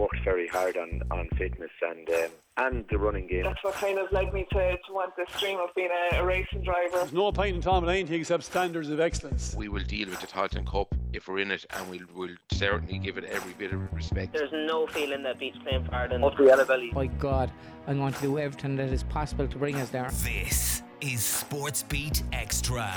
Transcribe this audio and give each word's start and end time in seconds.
worked 0.00 0.24
very 0.24 0.48
hard 0.48 0.76
on, 0.78 1.02
on 1.10 1.28
fitness 1.36 1.70
and 1.82 2.08
um, 2.08 2.30
and 2.56 2.84
the 2.90 2.98
running 2.98 3.26
game. 3.26 3.44
That's 3.44 3.62
what 3.62 3.74
kind 3.74 3.98
of 3.98 4.10
led 4.12 4.32
me 4.34 4.46
to, 4.52 4.76
to 4.76 4.92
want 4.92 5.14
this 5.16 5.28
dream 5.40 5.58
of 5.60 5.70
being 5.74 5.88
a, 6.12 6.16
a 6.16 6.24
racing 6.24 6.62
driver. 6.62 6.98
There's 6.98 7.12
no 7.12 7.32
point 7.32 7.56
in 7.56 7.62
talking 7.62 7.84
about 7.84 7.94
anything 7.94 8.20
except 8.20 8.44
standards 8.44 8.90
of 8.90 9.00
excellence. 9.00 9.54
We 9.56 9.68
will 9.68 9.84
deal 9.84 10.08
with 10.08 10.20
the 10.20 10.26
Tailteann 10.26 10.66
Cup 10.66 10.94
if 11.12 11.28
we're 11.28 11.38
in 11.38 11.50
it, 11.50 11.64
and 11.70 11.88
we'll, 11.88 12.06
we'll 12.14 12.36
certainly 12.52 12.98
give 12.98 13.16
it 13.16 13.24
every 13.24 13.54
bit 13.54 13.72
of 13.72 13.92
respect. 13.94 14.34
There's 14.34 14.52
no 14.52 14.86
feeling 14.88 15.22
that 15.22 15.38
beats 15.38 15.56
playing 15.62 15.84
for 15.84 15.94
Ireland. 15.94 16.24
Up 16.24 16.36
the 16.36 16.44
yellow 16.44 16.64
belly. 16.64 16.90
By 16.92 17.06
God, 17.06 17.50
I'm 17.86 17.98
going 17.98 18.12
to 18.12 18.20
do 18.20 18.38
everything 18.38 18.76
that 18.76 18.92
is 18.92 19.04
possible 19.04 19.48
to 19.48 19.58
bring 19.58 19.76
us 19.76 19.88
there. 19.88 20.10
This 20.22 20.82
is 21.00 21.24
Sports 21.24 21.82
Beat 21.84 22.22
Extra. 22.32 22.92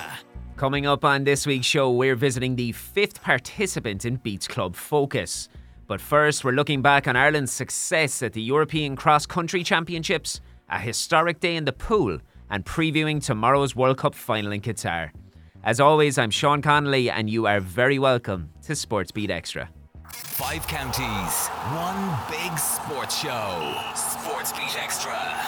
Coming 0.57 0.85
up 0.85 1.05
on 1.05 1.23
this 1.23 1.47
week's 1.47 1.67
show, 1.67 1.89
we're 1.91 2.15
visiting 2.15 2.57
the 2.57 2.73
fifth 2.73 3.21
participant 3.21 4.03
in 4.03 4.17
Beats 4.17 4.47
Club 4.47 4.75
Focus. 4.75 5.47
But 5.93 6.01
first, 6.01 6.43
we're 6.43 6.53
looking 6.53 6.81
back 6.81 7.07
on 7.07 7.15
Ireland's 7.15 7.51
success 7.51 8.23
at 8.23 8.33
the 8.33 8.41
European 8.41 8.95
Cross 8.95 9.27
Country 9.27 9.63
Championships, 9.63 10.41
a 10.67 10.79
historic 10.79 11.39
day 11.39 11.55
in 11.55 11.65
the 11.65 11.71
pool, 11.71 12.17
and 12.49 12.65
previewing 12.65 13.23
tomorrow's 13.23 13.75
World 13.75 13.99
Cup 13.99 14.15
final 14.15 14.51
in 14.51 14.61
Qatar. 14.61 15.11
As 15.63 15.79
always, 15.79 16.17
I'm 16.17 16.31
Sean 16.31 16.63
Connolly, 16.63 17.11
and 17.11 17.29
you 17.29 17.45
are 17.45 17.59
very 17.59 17.99
welcome 17.99 18.49
to 18.63 18.75
Sports 18.75 19.11
Beat 19.11 19.29
Extra. 19.29 19.69
Five 20.11 20.65
counties, 20.67 21.47
one 21.77 22.17
big 22.27 22.57
sports 22.57 23.19
show. 23.19 23.75
Sports 23.93 24.51
Beat 24.53 24.75
Extra. 24.75 25.47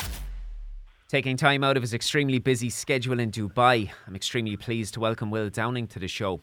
Taking 1.07 1.37
time 1.37 1.63
out 1.63 1.75
of 1.75 1.81
his 1.81 1.95
extremely 1.95 2.37
busy 2.37 2.69
schedule 2.69 3.19
in 3.19 3.31
Dubai, 3.31 3.89
I'm 4.05 4.15
extremely 4.15 4.57
pleased 4.57 4.93
to 4.93 4.99
welcome 4.99 5.31
Will 5.31 5.49
Downing 5.49 5.87
to 5.87 5.97
the 5.97 6.07
show. 6.07 6.41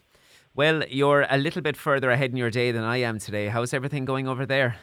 Well, 0.54 0.82
you're 0.86 1.26
a 1.30 1.38
little 1.38 1.62
bit 1.62 1.78
further 1.78 2.10
ahead 2.10 2.30
in 2.30 2.36
your 2.36 2.50
day 2.50 2.72
than 2.72 2.84
I 2.84 2.98
am 2.98 3.18
today. 3.18 3.48
How's 3.48 3.72
everything 3.72 4.04
going 4.04 4.28
over 4.28 4.44
there? 4.44 4.76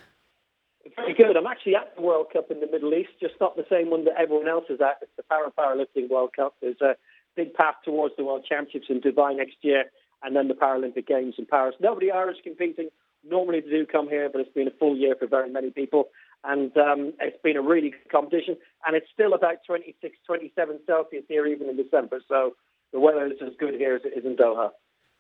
Very 0.95 1.13
good. 1.13 1.38
I'm 1.38 1.45
actually 1.45 1.75
at 1.75 1.95
the 1.95 2.02
World 2.02 2.27
Cup 2.33 2.49
in 2.49 2.59
the 2.59 2.66
Middle 2.66 2.91
East, 2.95 3.11
just 3.21 3.35
not 3.39 3.55
the 3.55 3.66
same 3.69 3.91
one 3.91 4.03
that 4.05 4.16
everyone 4.17 4.47
else 4.47 4.66
is 4.71 4.81
at. 4.81 4.97
It's 5.03 5.11
the 5.16 5.21
Para 5.21 5.52
Powerlifting 5.55 6.09
World 6.09 6.31
Cup. 6.35 6.55
There's 6.59 6.81
a 6.81 6.95
big 7.35 7.53
path 7.53 7.75
towards 7.85 8.16
the 8.17 8.23
World 8.23 8.47
Championships 8.49 8.88
in 8.89 8.99
Dubai 8.99 9.38
next 9.38 9.58
year, 9.61 9.85
and 10.23 10.35
then 10.35 10.47
the 10.47 10.55
Paralympic 10.55 11.05
Games 11.05 11.35
in 11.38 11.45
Paris. 11.45 11.75
Nobody 11.80 12.09
Irish 12.09 12.38
competing. 12.43 12.89
Normally 13.23 13.59
they 13.59 13.69
do 13.69 13.86
come 13.86 14.09
here, 14.09 14.27
but 14.27 14.41
it's 14.41 14.53
been 14.53 14.67
a 14.67 14.77
full 14.80 14.97
year 14.97 15.15
for 15.19 15.27
very 15.27 15.52
many 15.52 15.69
people. 15.69 16.05
And 16.43 16.75
um, 16.77 17.13
it's 17.19 17.38
been 17.43 17.58
a 17.58 17.61
really 17.61 17.91
good 17.91 18.09
competition. 18.11 18.58
And 18.88 18.95
it's 18.95 19.08
still 19.13 19.36
about 19.36 19.58
26, 19.67 20.17
27 20.25 20.80
Celsius 20.88 21.25
here, 21.27 21.45
even 21.45 21.69
in 21.69 21.77
December. 21.77 22.21
So 22.27 22.55
the 22.91 22.99
weather 22.99 23.27
is 23.27 23.33
as 23.45 23.53
good 23.59 23.75
here 23.75 23.95
as 23.95 24.02
it 24.03 24.17
is 24.17 24.25
in 24.25 24.36
Doha. 24.36 24.71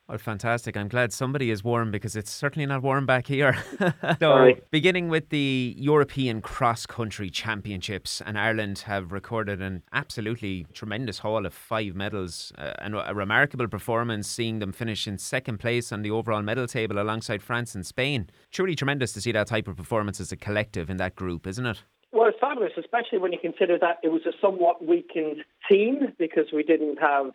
Well, 0.09 0.17
fantastic. 0.17 0.75
I'm 0.75 0.87
glad 0.87 1.13
somebody 1.13 1.51
is 1.51 1.63
warm 1.63 1.91
because 1.91 2.15
it's 2.15 2.31
certainly 2.31 2.65
not 2.65 2.81
warm 2.81 3.05
back 3.05 3.27
here. 3.27 3.55
so, 4.19 4.55
beginning 4.71 5.07
with 5.09 5.29
the 5.29 5.75
European 5.77 6.41
Cross 6.41 6.87
Country 6.87 7.29
Championships, 7.29 8.19
and 8.25 8.35
Ireland 8.35 8.79
have 8.79 9.11
recorded 9.11 9.61
an 9.61 9.83
absolutely 9.93 10.65
tremendous 10.73 11.19
haul 11.19 11.45
of 11.45 11.53
five 11.53 11.93
medals 11.93 12.51
uh, 12.57 12.73
and 12.79 12.95
a 12.95 13.13
remarkable 13.13 13.67
performance, 13.67 14.27
seeing 14.27 14.57
them 14.57 14.71
finish 14.71 15.07
in 15.07 15.19
second 15.19 15.59
place 15.59 15.91
on 15.91 16.01
the 16.01 16.09
overall 16.09 16.41
medal 16.41 16.65
table 16.65 16.99
alongside 16.99 17.43
France 17.43 17.75
and 17.75 17.85
Spain. 17.85 18.31
Truly 18.49 18.73
tremendous 18.73 19.13
to 19.13 19.21
see 19.21 19.31
that 19.33 19.45
type 19.45 19.67
of 19.67 19.77
performance 19.77 20.19
as 20.19 20.31
a 20.31 20.37
collective 20.37 20.89
in 20.89 20.97
that 20.97 21.15
group, 21.15 21.45
isn't 21.45 21.67
it? 21.67 21.83
Well, 22.11 22.29
it's 22.29 22.39
fabulous, 22.41 22.71
especially 22.79 23.19
when 23.19 23.31
you 23.31 23.37
consider 23.39 23.77
that 23.77 23.99
it 24.01 24.07
was 24.07 24.21
a 24.25 24.31
somewhat 24.41 24.83
weakened 24.83 25.43
team 25.69 26.13
because 26.17 26.45
we 26.51 26.63
didn't 26.63 26.97
have 26.99 27.27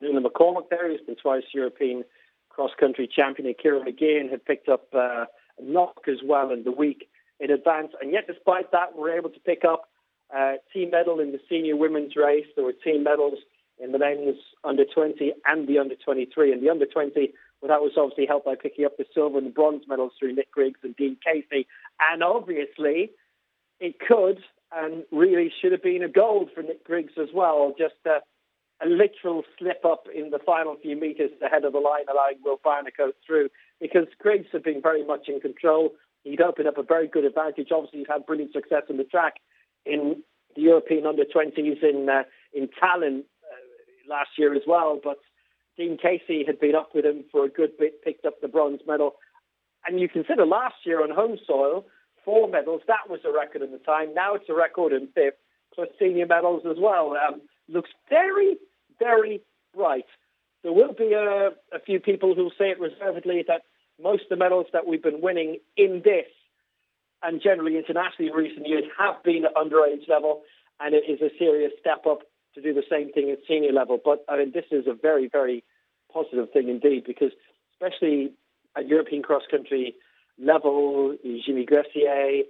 Nuala 0.00 0.28
McCormick 0.28 0.68
there, 0.70 0.88
who's 0.88 1.00
been 1.00 1.16
twice 1.16 1.44
European 1.52 2.04
cross 2.48 2.70
country 2.78 3.08
champion, 3.08 3.46
and 3.46 3.56
Ciara 3.60 3.80
Mageean 3.80 4.30
had 4.30 4.44
picked 4.44 4.68
up 4.68 4.88
uh, 4.94 5.24
a 5.58 5.62
knock 5.62 6.02
as 6.08 6.18
well 6.24 6.50
in 6.50 6.64
the 6.64 6.72
week 6.72 7.08
in 7.40 7.50
advance. 7.50 7.92
And 8.00 8.12
yet, 8.12 8.26
despite 8.26 8.72
that, 8.72 8.94
we 8.94 9.02
were 9.02 9.16
able 9.16 9.30
to 9.30 9.40
pick 9.40 9.62
up 9.64 9.88
uh, 10.36 10.54
team 10.72 10.90
medal 10.90 11.20
in 11.20 11.32
the 11.32 11.40
senior 11.48 11.76
women's 11.76 12.16
race. 12.16 12.46
There 12.56 12.64
were 12.64 12.72
team 12.72 13.04
medals 13.04 13.38
in 13.78 13.92
the 13.92 13.98
men's 13.98 14.36
under 14.64 14.84
20 14.84 15.32
and 15.46 15.68
the 15.68 15.78
under 15.78 15.94
23. 15.94 16.52
And 16.52 16.62
the 16.62 16.70
under 16.70 16.86
20, 16.86 17.32
well, 17.60 17.68
that 17.68 17.80
was 17.80 17.92
obviously 17.96 18.26
helped 18.26 18.46
by 18.46 18.54
picking 18.60 18.84
up 18.84 18.96
the 18.96 19.04
silver 19.14 19.38
and 19.38 19.46
the 19.46 19.50
bronze 19.50 19.84
medals 19.88 20.12
through 20.18 20.34
Nick 20.34 20.50
Griggs 20.50 20.80
and 20.82 20.96
Dean 20.96 21.16
Casey. 21.24 21.66
And 22.10 22.22
obviously, 22.22 23.12
it 23.80 23.96
could 24.00 24.40
and 24.72 25.04
really 25.10 25.52
should 25.60 25.72
have 25.72 25.82
been 25.82 26.02
a 26.02 26.08
gold 26.08 26.50
for 26.54 26.62
Nick 26.62 26.84
Griggs 26.84 27.14
as 27.20 27.28
well. 27.32 27.74
Just 27.78 27.94
uh, 28.04 28.18
a 28.82 28.86
literal 28.86 29.42
slip 29.58 29.84
up 29.84 30.06
in 30.14 30.30
the 30.30 30.38
final 30.38 30.76
few 30.80 30.96
metres 30.98 31.30
ahead 31.44 31.64
of 31.64 31.72
the 31.72 31.78
line, 31.80 32.04
allowing 32.10 32.36
Will 32.44 32.58
Barnicoat 32.64 33.14
through 33.26 33.48
because 33.80 34.06
Griggs 34.18 34.48
had 34.52 34.62
been 34.62 34.82
very 34.82 35.04
much 35.04 35.28
in 35.28 35.40
control. 35.40 35.90
He'd 36.24 36.40
opened 36.40 36.68
up 36.68 36.78
a 36.78 36.82
very 36.82 37.08
good 37.08 37.24
advantage. 37.24 37.68
Obviously, 37.72 38.00
he'd 38.00 38.08
had 38.08 38.26
brilliant 38.26 38.52
success 38.52 38.82
on 38.90 38.96
the 38.96 39.04
track 39.04 39.34
in 39.86 40.22
the 40.54 40.62
European 40.62 41.06
under 41.06 41.24
20s 41.24 41.82
in 41.82 42.08
uh, 42.08 42.22
in 42.52 42.68
Tallinn 42.68 43.20
uh, 43.20 44.08
last 44.08 44.30
year 44.36 44.54
as 44.54 44.62
well. 44.66 45.00
But 45.02 45.18
Dean 45.76 45.96
Casey 45.96 46.44
had 46.46 46.60
been 46.60 46.74
up 46.74 46.90
with 46.94 47.04
him 47.04 47.24
for 47.30 47.44
a 47.44 47.48
good 47.48 47.76
bit, 47.78 48.02
picked 48.02 48.26
up 48.26 48.40
the 48.40 48.48
bronze 48.48 48.80
medal. 48.86 49.14
And 49.86 50.00
you 50.00 50.08
consider 50.08 50.44
last 50.44 50.74
year 50.84 51.02
on 51.02 51.10
home 51.10 51.38
soil, 51.46 51.86
four 52.24 52.48
medals, 52.48 52.82
that 52.88 53.08
was 53.08 53.20
a 53.24 53.32
record 53.32 53.62
in 53.62 53.70
the 53.70 53.78
time. 53.78 54.12
Now 54.12 54.34
it's 54.34 54.48
a 54.48 54.54
record 54.54 54.92
in 54.92 55.06
fifth, 55.14 55.38
plus 55.74 55.88
senior 55.98 56.26
medals 56.26 56.64
as 56.68 56.76
well. 56.78 57.16
Um, 57.16 57.40
looks 57.68 57.90
very, 58.10 58.56
very 58.98 59.40
bright. 59.74 60.06
There 60.62 60.72
will 60.72 60.92
be 60.92 61.12
a, 61.12 61.50
a 61.72 61.80
few 61.84 62.00
people 62.00 62.34
who 62.34 62.44
will 62.44 62.58
say 62.58 62.70
it 62.70 62.80
reservedly 62.80 63.44
that 63.46 63.62
most 64.02 64.24
of 64.24 64.28
the 64.30 64.36
medals 64.36 64.66
that 64.72 64.86
we've 64.86 65.02
been 65.02 65.20
winning 65.20 65.58
in 65.76 66.02
this 66.04 66.26
and 67.22 67.40
generally 67.42 67.76
internationally 67.76 68.30
in 68.30 68.36
recent 68.36 68.66
years 68.66 68.84
have 68.96 69.22
been 69.22 69.44
at 69.44 69.54
underage 69.54 70.08
level, 70.08 70.42
and 70.80 70.94
it 70.94 71.04
is 71.08 71.20
a 71.20 71.36
serious 71.38 71.72
step 71.80 72.06
up 72.06 72.20
to 72.54 72.62
do 72.62 72.72
the 72.72 72.84
same 72.90 73.12
thing 73.12 73.30
at 73.30 73.38
senior 73.46 73.72
level. 73.72 73.98
But 74.02 74.24
I 74.28 74.36
mean, 74.38 74.52
this 74.52 74.66
is 74.70 74.86
a 74.86 74.94
very, 74.94 75.28
very 75.28 75.64
positive 76.12 76.50
thing 76.52 76.68
indeed, 76.68 77.04
because 77.06 77.32
especially 77.72 78.32
at 78.76 78.86
European 78.86 79.22
cross 79.22 79.42
country 79.50 79.94
level, 80.38 81.16
Jimmy 81.44 81.66
Gressier, 81.66 82.42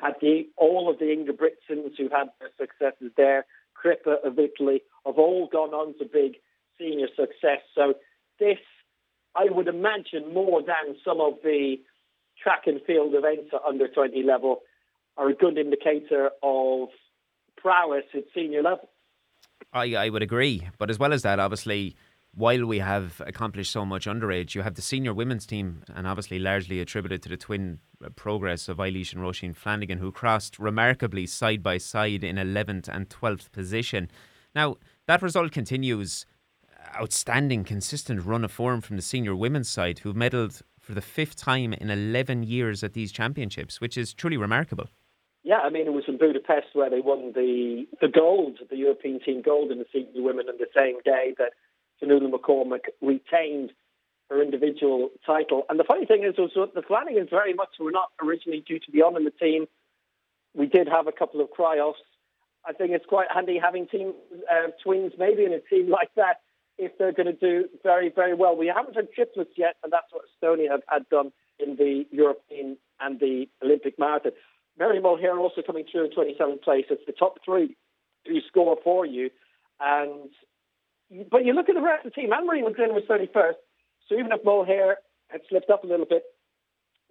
had 0.00 0.14
the, 0.20 0.48
all 0.56 0.90
of 0.90 0.98
the 0.98 1.06
Ingebrigtsens 1.06 1.92
who 1.98 2.08
had 2.08 2.28
their 2.40 2.50
successes 2.58 3.12
there. 3.16 3.44
Crippa 3.84 4.24
of 4.24 4.38
Italy 4.38 4.82
have 5.04 5.18
all 5.18 5.48
gone 5.50 5.70
on 5.70 5.96
to 5.98 6.04
big 6.04 6.36
senior 6.78 7.08
success. 7.08 7.60
So 7.74 7.94
this, 8.38 8.58
I 9.36 9.46
would 9.50 9.68
imagine, 9.68 10.32
more 10.32 10.62
than 10.62 10.96
some 11.04 11.20
of 11.20 11.34
the 11.42 11.76
track 12.42 12.62
and 12.66 12.80
field 12.86 13.14
events 13.14 13.50
at 13.52 13.60
under 13.66 13.88
20 13.88 14.22
level, 14.22 14.60
are 15.16 15.28
a 15.28 15.34
good 15.34 15.58
indicator 15.58 16.30
of 16.42 16.88
prowess 17.56 18.04
at 18.14 18.24
senior 18.34 18.62
level. 18.62 18.90
I, 19.72 19.94
I 19.94 20.08
would 20.08 20.22
agree. 20.22 20.62
But 20.78 20.90
as 20.90 20.98
well 20.98 21.12
as 21.12 21.22
that, 21.22 21.38
obviously, 21.38 21.96
while 22.36 22.66
we 22.66 22.80
have 22.80 23.20
accomplished 23.26 23.70
so 23.72 23.84
much 23.84 24.06
underage, 24.06 24.54
you 24.54 24.62
have 24.62 24.74
the 24.74 24.82
senior 24.82 25.14
women's 25.14 25.46
team, 25.46 25.84
and 25.94 26.06
obviously 26.06 26.38
largely 26.38 26.80
attributed 26.80 27.22
to 27.22 27.28
the 27.28 27.36
twin 27.36 27.78
uh, 28.04 28.08
progress 28.10 28.68
of 28.68 28.78
Eilish 28.78 29.12
and 29.12 29.22
Roisin 29.22 29.54
Flanagan, 29.54 29.98
who 29.98 30.10
crossed 30.10 30.58
remarkably 30.58 31.26
side 31.26 31.62
by 31.62 31.78
side 31.78 32.24
in 32.24 32.36
11th 32.36 32.88
and 32.88 33.08
12th 33.08 33.52
position. 33.52 34.10
Now, 34.54 34.76
that 35.06 35.22
result 35.22 35.52
continues. 35.52 36.26
Outstanding, 36.96 37.64
consistent 37.64 38.24
run 38.24 38.44
of 38.44 38.52
form 38.52 38.80
from 38.80 38.96
the 38.96 39.02
senior 39.02 39.34
women's 39.34 39.68
side, 39.68 40.00
who've 40.00 40.14
medalled 40.14 40.62
for 40.78 40.92
the 40.92 41.00
fifth 41.00 41.36
time 41.36 41.72
in 41.72 41.90
11 41.90 42.42
years 42.42 42.84
at 42.84 42.92
these 42.92 43.10
championships, 43.10 43.80
which 43.80 43.96
is 43.96 44.12
truly 44.12 44.36
remarkable. 44.36 44.88
Yeah, 45.44 45.58
I 45.58 45.70
mean, 45.70 45.86
it 45.86 45.92
was 45.92 46.04
in 46.08 46.18
Budapest 46.18 46.68
where 46.72 46.88
they 46.90 47.00
won 47.00 47.32
the, 47.34 47.86
the 48.00 48.08
gold, 48.08 48.58
the 48.70 48.76
European 48.76 49.20
team 49.20 49.42
gold 49.42 49.70
in 49.70 49.78
the 49.78 49.86
senior 49.92 50.22
women 50.22 50.46
on 50.48 50.56
the 50.58 50.66
same 50.74 51.00
day 51.04 51.34
that 51.38 51.52
Fionnuala 52.02 52.30
McCormick 52.30 52.86
retained 53.00 53.72
her 54.30 54.42
individual 54.42 55.10
title. 55.26 55.64
And 55.68 55.78
the 55.78 55.84
funny 55.84 56.06
thing 56.06 56.24
is, 56.24 56.34
was 56.38 56.50
the 56.74 56.82
Flanagans 56.82 57.30
very 57.30 57.54
much 57.54 57.70
were 57.78 57.90
not 57.90 58.08
originally 58.22 58.64
due 58.66 58.78
to 58.80 58.90
be 58.90 59.02
on 59.02 59.16
in 59.16 59.24
the 59.24 59.30
team. 59.30 59.66
We 60.54 60.66
did 60.66 60.88
have 60.88 61.06
a 61.06 61.12
couple 61.12 61.40
of 61.40 61.50
cry-offs. 61.50 61.98
I 62.66 62.72
think 62.72 62.92
it's 62.92 63.04
quite 63.06 63.28
handy 63.32 63.58
having 63.62 63.86
team 63.86 64.14
uh, 64.50 64.68
twins 64.82 65.12
maybe 65.18 65.44
in 65.44 65.52
a 65.52 65.60
team 65.60 65.90
like 65.98 66.10
that 66.16 66.40
if 66.78 66.96
they're 66.98 67.12
going 67.12 67.26
to 67.26 67.32
do 67.32 67.68
very, 67.82 68.10
very 68.10 68.34
well. 68.34 68.56
We 68.56 68.66
haven't 68.66 68.96
had 68.96 69.12
triplets 69.12 69.52
yet, 69.56 69.76
and 69.82 69.92
that's 69.92 70.10
what 70.10 70.24
Estonia 70.24 70.70
have 70.70 70.82
had 70.88 71.08
done 71.08 71.30
in 71.58 71.76
the 71.76 72.04
European 72.10 72.76
and 73.00 73.20
the 73.20 73.46
Olympic 73.62 73.98
marathon. 73.98 74.32
Mary 74.78 75.00
Mulhare 75.00 75.38
also 75.38 75.62
coming 75.62 75.84
through 75.90 76.06
in 76.06 76.10
27th 76.10 76.62
place. 76.62 76.86
It's 76.90 77.06
the 77.06 77.12
top 77.12 77.38
three 77.44 77.76
who 78.26 78.40
score 78.48 78.76
for 78.82 79.06
you. 79.06 79.30
And 79.80 80.30
but 81.30 81.44
you 81.44 81.52
look 81.52 81.68
at 81.68 81.74
the 81.74 81.82
rest 81.82 82.06
of 82.06 82.12
the 82.12 82.20
team. 82.20 82.32
Anne 82.32 82.46
Marie 82.46 82.62
McGlynn 82.62 82.94
was 82.94 83.04
31st. 83.08 83.54
So 84.08 84.14
even 84.14 84.32
if 84.32 84.42
Mulhare 84.42 84.94
had 85.28 85.40
slipped 85.48 85.70
up 85.70 85.84
a 85.84 85.86
little 85.86 86.06
bit, 86.06 86.24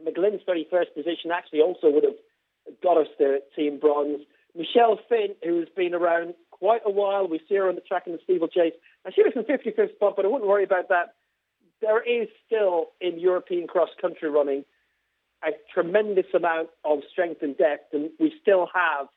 McGlynn's 0.05 0.44
31st 0.47 0.94
position 0.95 1.31
actually 1.31 1.61
also 1.61 1.89
would 1.89 2.03
have 2.03 2.81
got 2.81 2.97
us 2.97 3.07
the 3.17 3.41
team 3.55 3.79
bronze. 3.79 4.19
Michelle 4.55 5.00
Finn, 5.09 5.35
who's 5.44 5.69
been 5.75 5.94
around 5.94 6.33
quite 6.51 6.81
a 6.85 6.91
while, 6.91 7.27
we 7.27 7.39
see 7.50 7.55
her 7.55 7.67
on 7.67 7.75
the 7.75 7.81
track 7.81 8.03
in 8.05 8.13
the 8.13 8.19
steeplechase. 8.23 8.73
And 9.05 9.13
she 9.13 9.23
was 9.23 9.33
in 9.35 9.44
55th 9.44 9.95
spot, 9.95 10.13
but 10.15 10.25
I 10.25 10.27
wouldn't 10.27 10.50
worry 10.50 10.63
about 10.63 10.89
that. 10.89 11.15
There 11.81 12.01
is 12.01 12.27
still 12.45 12.91
in 13.01 13.19
European 13.19 13.67
cross 13.67 13.89
country 14.00 14.29
running 14.29 14.63
a 15.44 15.51
tremendous 15.73 16.27
amount 16.33 16.69
of 16.85 17.00
strength 17.11 17.41
and 17.41 17.57
depth, 17.57 17.94
and 17.94 18.11
we 18.19 18.33
still 18.41 18.69
have, 18.73 19.07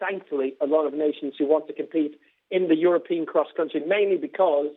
thankfully, 0.00 0.54
a 0.60 0.66
lot 0.66 0.86
of 0.86 0.94
nations 0.94 1.34
who 1.38 1.46
want 1.46 1.68
to 1.68 1.72
compete 1.72 2.18
in 2.50 2.68
the 2.68 2.76
European 2.76 3.26
cross 3.26 3.48
country, 3.56 3.82
mainly 3.86 4.16
because 4.16 4.74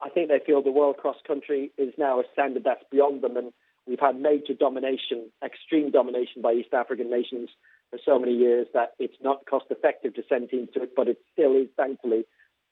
I 0.00 0.08
think 0.08 0.28
they 0.28 0.40
feel 0.44 0.62
the 0.62 0.70
world 0.70 0.96
cross 0.96 1.16
country 1.26 1.72
is 1.76 1.92
now 1.98 2.20
a 2.20 2.24
standard 2.32 2.64
that's 2.64 2.84
beyond 2.90 3.22
them, 3.22 3.36
and 3.36 3.52
we've 3.86 4.00
had 4.00 4.20
major 4.20 4.54
domination, 4.54 5.30
extreme 5.44 5.90
domination 5.90 6.42
by 6.42 6.52
East 6.52 6.72
African 6.72 7.10
nations 7.10 7.50
for 7.90 7.98
so 8.04 8.18
many 8.18 8.34
years 8.34 8.66
that 8.74 8.92
it's 8.98 9.16
not 9.22 9.46
cost 9.46 9.66
effective 9.70 10.14
to 10.14 10.22
send 10.28 10.50
teams 10.50 10.68
to 10.74 10.82
it, 10.82 10.92
but 10.94 11.08
it 11.08 11.18
still 11.32 11.56
is, 11.56 11.68
thankfully, 11.76 12.24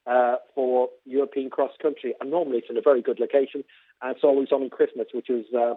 uh, 0.06 0.36
for 0.54 0.88
European 1.04 1.50
cross 1.50 1.72
country. 1.80 2.14
And 2.20 2.30
normally 2.30 2.58
it's 2.58 2.70
in 2.70 2.76
a 2.76 2.82
very 2.82 3.02
good 3.02 3.18
location, 3.18 3.64
and 4.02 4.14
it's 4.14 4.24
always 4.24 4.52
on 4.52 4.62
in 4.62 4.70
Christmas, 4.70 5.08
which 5.12 5.30
is 5.30 5.46
uh, 5.54 5.74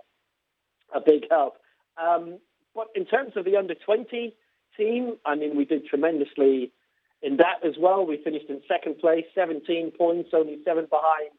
a 0.94 1.02
big 1.04 1.24
help. 1.32 1.56
Um, 1.98 2.40
but 2.76 2.88
in 2.96 3.06
terms 3.06 3.34
of 3.36 3.46
the 3.46 3.56
under 3.56 3.74
20 3.74 4.36
team, 4.78 5.16
I 5.26 5.36
mean, 5.36 5.56
we 5.56 5.66
did 5.66 5.86
tremendously 5.86 6.72
in 7.22 7.38
that 7.38 7.66
as 7.66 7.76
well. 7.80 8.06
We 8.06 8.22
finished 8.24 8.50
in 8.50 8.62
second 8.68 9.00
place, 9.00 9.26
17 9.36 9.92
points, 9.98 10.30
only 10.34 10.60
seven 10.66 10.88
behind 10.90 11.32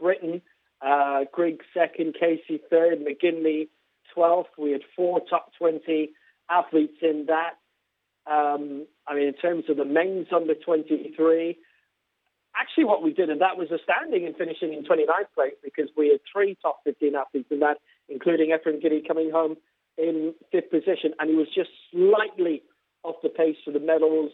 Britain. 0.00 0.42
Uh, 0.80 1.24
Grigg 1.32 1.60
second, 1.72 2.14
Casey 2.18 2.60
third, 2.70 2.98
McGinley 3.00 3.68
12th. 4.16 4.46
We 4.58 4.72
had 4.72 4.82
four 4.94 5.20
top 5.28 5.52
20 5.58 6.10
athletes 6.50 6.98
in 7.02 7.26
that. 7.28 7.54
Um, 8.30 8.86
I 9.06 9.14
mean, 9.14 9.28
in 9.28 9.34
terms 9.34 9.64
of 9.68 9.76
the 9.76 9.84
men's 9.84 10.28
under 10.34 10.54
23, 10.54 11.58
actually 12.56 12.84
what 12.84 13.02
we 13.02 13.12
did, 13.12 13.30
and 13.30 13.40
that 13.40 13.56
was 13.56 13.68
astounding 13.70 14.24
in 14.24 14.34
finishing 14.34 14.72
in 14.72 14.84
29th 14.84 15.32
place 15.34 15.54
because 15.62 15.88
we 15.96 16.08
had 16.08 16.20
three 16.32 16.56
top 16.62 16.80
15 16.84 17.14
athletes 17.14 17.48
in 17.50 17.60
that, 17.60 17.78
including 18.08 18.50
Efrem 18.50 18.82
Gidey 18.82 19.06
coming 19.06 19.30
home 19.30 19.56
in 19.98 20.34
fifth 20.50 20.70
position, 20.70 21.12
and 21.18 21.30
he 21.30 21.36
was 21.36 21.48
just 21.54 21.70
slightly 21.92 22.62
off 23.02 23.16
the 23.22 23.28
pace 23.28 23.56
for 23.64 23.70
the 23.70 23.80
medals. 23.80 24.32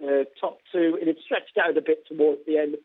The 0.00 0.26
top 0.40 0.58
two, 0.72 0.98
and 1.00 1.08
it 1.08 1.18
stretched 1.24 1.56
out 1.58 1.76
a 1.76 1.80
bit 1.80 2.06
towards 2.06 2.40
the 2.46 2.58
end, 2.58 2.76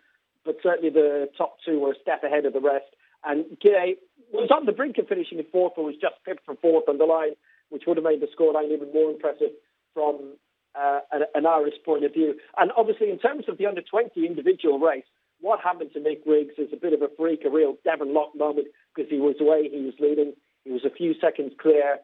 but 0.45 0.57
certainly 0.63 0.89
the 0.89 1.29
top 1.37 1.57
two 1.65 1.79
were 1.79 1.91
a 1.91 2.01
step 2.01 2.23
ahead 2.23 2.45
of 2.45 2.53
the 2.53 2.61
rest. 2.61 2.87
And 3.23 3.45
Gidey 3.63 3.97
was 4.31 4.49
on 4.49 4.65
the 4.65 4.71
brink 4.71 4.97
of 4.97 5.07
finishing 5.07 5.37
in 5.37 5.45
fourth, 5.51 5.73
but 5.75 5.83
was 5.83 5.95
just 5.99 6.15
pipped 6.25 6.45
from 6.45 6.57
fourth 6.57 6.87
on 6.87 6.97
the 6.97 7.05
line, 7.05 7.35
which 7.69 7.83
would 7.85 7.97
have 7.97 8.03
made 8.03 8.21
the 8.21 8.27
scoreline 8.31 8.71
even 8.71 8.91
more 8.93 9.11
impressive 9.11 9.51
from 9.93 10.37
uh, 10.73 10.99
an, 11.11 11.23
an, 11.35 11.45
Irish 11.45 11.75
point 11.83 12.05
of 12.05 12.13
view. 12.13 12.35
And 12.57 12.71
obviously, 12.77 13.09
in 13.11 13.19
terms 13.19 13.45
of 13.47 13.57
the 13.57 13.65
under 13.65 13.81
20 13.81 14.25
individual 14.25 14.79
race, 14.79 15.03
what 15.41 15.59
happened 15.59 15.91
to 15.93 15.99
Nick 15.99 16.23
Griggs 16.23 16.53
is 16.57 16.69
a 16.71 16.77
bit 16.77 16.93
of 16.93 17.01
a 17.01 17.09
freak, 17.17 17.43
a 17.45 17.49
real 17.49 17.75
Devon 17.83 18.13
Loch 18.13 18.33
moment 18.35 18.67
because 18.95 19.09
he 19.09 19.17
was 19.17 19.35
away, 19.41 19.69
he 19.69 19.81
was 19.81 19.95
leading, 19.99 20.33
he 20.63 20.71
was 20.71 20.85
a 20.85 20.89
few 20.89 21.13
seconds 21.19 21.53
clear. 21.59 21.97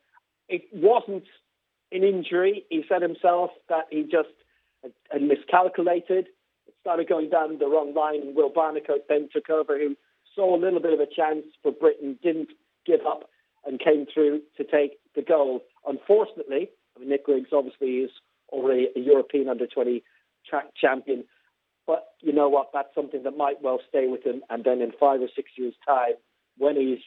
It 0.50 0.64
wasn't 0.74 1.26
an 1.92 2.04
injury. 2.04 2.66
He 2.70 2.84
said 2.90 3.02
himself 3.02 3.52
that 3.70 3.86
he 3.92 4.04
just 4.04 4.34
had 5.12 5.22
miscalculated. 5.22 6.28
Started 6.82 7.10
going 7.10 7.30
down 7.30 7.58
the 7.58 7.68
wrong 7.68 7.94
line, 7.94 8.22
and 8.22 8.36
Will 8.36 8.52
Barnicoat 8.52 9.08
then 9.10 9.30
took 9.34 9.50
over, 9.50 9.78
who 9.78 9.96
saw 10.36 10.56
a 10.56 10.60
little 10.60 10.80
bit 10.80 10.94
of 10.94 11.00
a 11.00 11.06
chance 11.06 11.46
for 11.62 11.72
Britain, 11.72 12.18
didn't 12.22 12.50
give 12.86 13.02
up, 13.06 13.30
and 13.66 13.80
came 13.80 14.06
through 14.14 14.42
to 14.56 14.64
take 14.64 15.00
the 15.16 15.22
gold. 15.22 15.62
Unfortunately, 15.86 16.70
I 16.96 17.00
mean, 17.00 17.10
Nick 17.10 17.26
Griggs 17.26 17.50
obviously 17.52 17.98
is 17.98 18.12
already 18.50 18.88
a 18.96 19.00
European 19.00 19.50
under 19.50 19.68
20 19.68 20.04
track 20.50 20.68
champion. 20.80 21.26
But 21.86 22.06
you 22.22 22.34
know 22.34 22.50
what? 22.50 22.70
That's 22.74 22.94
something 22.96 23.24
that 23.24 23.36
might 23.36 23.62
well 23.62 23.80
stay 23.90 24.08
with 24.08 24.24
him. 24.24 24.42
And 24.50 24.64
then 24.64 24.82
in 24.82 24.92
five 25.00 25.22
or 25.22 25.30
six 25.36 25.52
years' 25.58 25.76
time, 25.86 26.14
when 26.58 26.76
he's 26.76 27.00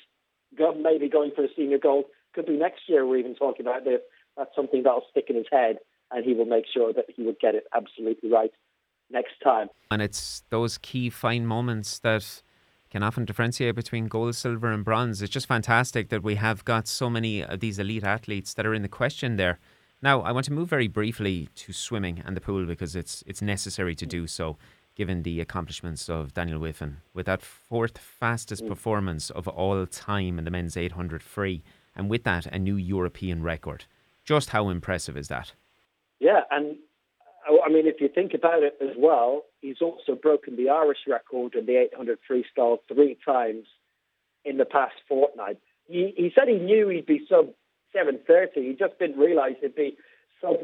maybe 0.59 1.09
going 1.09 1.31
for 1.35 1.45
a 1.45 1.49
senior 1.57 1.79
gold, 1.79 2.05
could 2.35 2.47
be 2.47 2.57
next 2.57 2.83
year 2.89 3.07
we're 3.07 3.19
even 3.19 3.35
talking 3.35 3.67
about 3.67 3.85
this. 3.85 4.01
That's 4.37 4.55
something 4.55 4.83
that'll 4.83 5.07
stick 5.11 5.27
in 5.29 5.37
his 5.37 5.47
head, 5.51 5.79
and 6.11 6.25
he 6.25 6.35
will 6.35 6.47
make 6.47 6.65
sure 6.73 6.93
that 6.93 7.07
he 7.15 7.23
will 7.23 7.37
get 7.41 7.55
it 7.55 7.65
absolutely 7.75 8.31
right 8.31 8.53
next 9.11 9.35
time. 9.43 9.69
And 9.91 10.03
it's 10.03 10.43
those 10.51 10.79
key 10.79 11.11
fine 11.11 11.47
moments 11.47 11.99
that 12.01 12.43
can 12.91 13.03
often 13.03 13.25
differentiate 13.25 13.75
between 13.77 14.09
gold, 14.09 14.35
silver, 14.35 14.71
and 14.71 14.85
bronze. 14.85 15.23
It's 15.23 15.33
just 15.33 15.47
fantastic 15.47 16.09
that 16.09 16.23
we 16.23 16.35
have 16.37 16.65
got 16.65 16.89
so 16.89 17.09
many 17.09 17.43
of 17.43 17.61
these 17.61 17.79
elite 17.79 18.05
athletes 18.05 18.55
that 18.55 18.67
are 18.67 18.75
in 18.75 18.83
the 18.83 18.89
question 18.89 19.37
there. 19.37 19.59
Now, 20.03 20.23
I 20.23 20.33
want 20.33 20.47
to 20.47 20.53
move 20.53 20.69
very 20.69 20.89
briefly 20.89 21.49
to 21.57 21.73
swimming 21.73 22.23
and 22.25 22.37
the 22.37 22.41
pool 22.41 22.67
because 22.67 22.97
it's 22.97 23.23
it's 23.27 23.43
necessary 23.43 23.95
to 23.95 24.07
do 24.07 24.27
so, 24.27 24.57
given 24.97 25.23
the 25.23 25.41
accomplishments 25.41 26.09
of 26.09 26.35
Daniel 26.35 26.59
Wiffen 26.59 26.97
with 27.15 27.27
that 27.27 27.43
fourth 27.43 27.99
fastest 27.99 28.65
mm. 28.65 28.69
performance 28.69 29.31
of 29.31 29.47
all 29.47 29.87
time 29.87 30.39
in 30.39 30.45
the 30.45 30.51
men's 30.51 30.77
800 30.77 31.23
free, 31.23 31.63
and 31.95 32.11
with 32.11 32.25
that 32.25 32.47
a 32.47 32.59
new 32.59 32.77
European 32.77 33.43
record. 33.43 33.85
Just 34.25 34.51
how 34.51 34.69
impressive 34.69 35.17
is 35.17 35.29
that? 35.29 35.53
Yeah, 36.21 36.43
and 36.51 36.77
oh, 37.49 37.61
I 37.65 37.71
mean, 37.71 37.87
if 37.87 38.01
you 38.01 38.09
think 38.09 38.35
about 38.35 38.63
it 38.63 38.77
as 38.81 38.95
well, 38.97 39.45
he's 39.61 39.81
also 39.81 40.15
broken 40.15 40.57
the 40.57 40.69
Irish 40.69 40.99
record 41.09 41.55
in 41.55 41.67
the 41.67 41.77
800 41.77 42.19
freestyle 42.31 42.79
three 42.93 43.17
times 43.25 43.67
in 44.45 44.59
the 44.59 44.67
past 44.67 44.95
fortnight. 45.09 45.59
He, 45.89 46.13
he 46.17 46.31
said 46.35 46.47
he 46.49 46.59
knew 46.59 46.89
he'd 46.89 47.07
be 47.07 47.27
sub 47.29 47.49
7.30. 47.97 48.49
He 48.55 48.77
just 48.79 48.99
didn't 48.99 49.19
realise 49.19 49.57
it'd 49.59 49.75
be 49.75 49.97
sub 50.41 50.59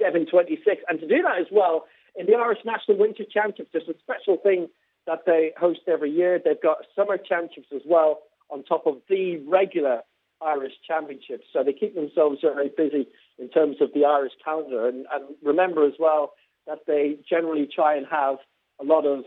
7.26. 0.00 0.58
And 0.88 1.00
to 1.00 1.08
do 1.08 1.22
that 1.22 1.40
as 1.40 1.46
well, 1.50 1.86
in 2.14 2.26
the 2.26 2.34
Irish 2.34 2.60
National 2.64 2.98
Winter 2.98 3.24
Championships, 3.24 3.70
there's 3.72 3.88
a 3.88 3.98
special 4.00 4.36
thing 4.36 4.68
that 5.06 5.20
they 5.24 5.52
host 5.58 5.80
every 5.88 6.10
year. 6.10 6.38
They've 6.42 6.60
got 6.60 6.78
summer 6.94 7.16
championships 7.16 7.68
as 7.74 7.82
well 7.86 8.20
on 8.50 8.62
top 8.64 8.86
of 8.86 8.98
the 9.08 9.38
regular 9.48 10.02
Irish 10.42 10.74
championships. 10.86 11.44
So 11.52 11.64
they 11.64 11.72
keep 11.72 11.94
themselves 11.94 12.38
very 12.42 12.68
busy 12.68 13.08
in 13.38 13.48
terms 13.48 13.76
of 13.80 13.90
the 13.94 14.04
Irish 14.04 14.32
calendar. 14.44 14.88
And, 14.88 15.06
and 15.12 15.34
remember 15.42 15.86
as 15.86 15.94
well 15.98 16.32
that 16.66 16.80
they 16.86 17.18
generally 17.28 17.68
try 17.72 17.96
and 17.96 18.06
have 18.10 18.36
a 18.80 18.84
lot 18.84 19.06
of 19.06 19.24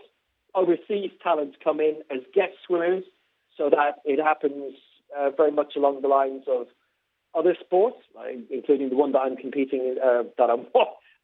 overseas 0.53 1.11
talents 1.23 1.57
come 1.63 1.79
in 1.79 2.01
as 2.11 2.19
guest 2.33 2.53
swimmers 2.65 3.03
so 3.57 3.69
that 3.69 3.95
it 4.05 4.21
happens 4.21 4.75
uh, 5.17 5.29
very 5.31 5.51
much 5.51 5.75
along 5.75 6.01
the 6.01 6.07
lines 6.07 6.43
of 6.47 6.67
other 7.33 7.55
sports, 7.59 7.97
including 8.49 8.89
the 8.89 8.95
one 8.95 9.13
that 9.13 9.19
I'm 9.19 9.37
competing 9.37 9.95
uh, 10.03 10.23
that 10.37 10.49
I'm 10.49 10.67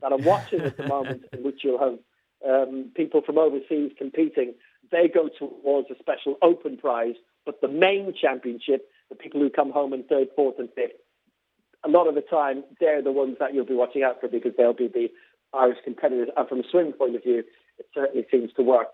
that 0.01 0.13
I'm 0.13 0.23
watching 0.23 0.61
at 0.61 0.77
the 0.77 0.87
moment, 0.87 1.23
in 1.33 1.43
which 1.43 1.61
you'll 1.63 1.79
have 1.79 1.99
um, 2.47 2.91
people 2.95 3.21
from 3.25 3.37
overseas 3.37 3.91
competing. 3.97 4.53
They 4.91 5.09
go 5.13 5.29
towards 5.37 5.89
a 5.91 5.95
special 5.99 6.35
open 6.41 6.77
prize, 6.77 7.15
but 7.45 7.59
the 7.61 7.67
main 7.67 8.13
championship, 8.19 8.87
the 9.09 9.15
people 9.15 9.41
who 9.41 9.49
come 9.49 9.71
home 9.71 9.93
in 9.93 10.03
third, 10.03 10.29
fourth, 10.35 10.55
and 10.59 10.69
fifth, 10.73 10.95
a 11.85 11.89
lot 11.89 12.07
of 12.07 12.15
the 12.15 12.21
time 12.21 12.63
they're 12.79 13.01
the 13.01 13.11
ones 13.11 13.37
that 13.39 13.53
you'll 13.53 13.65
be 13.65 13.73
watching 13.73 14.03
out 14.03 14.19
for 14.19 14.27
because 14.27 14.53
they'll 14.57 14.73
be 14.73 14.87
the 14.87 15.07
Irish 15.53 15.77
competitors. 15.83 16.29
And 16.35 16.47
from 16.47 16.59
a 16.59 16.63
swim 16.69 16.93
point 16.93 17.15
of 17.15 17.23
view, 17.23 17.43
it 17.77 17.85
certainly 17.93 18.25
seems 18.31 18.51
to 18.53 18.63
work. 18.63 18.87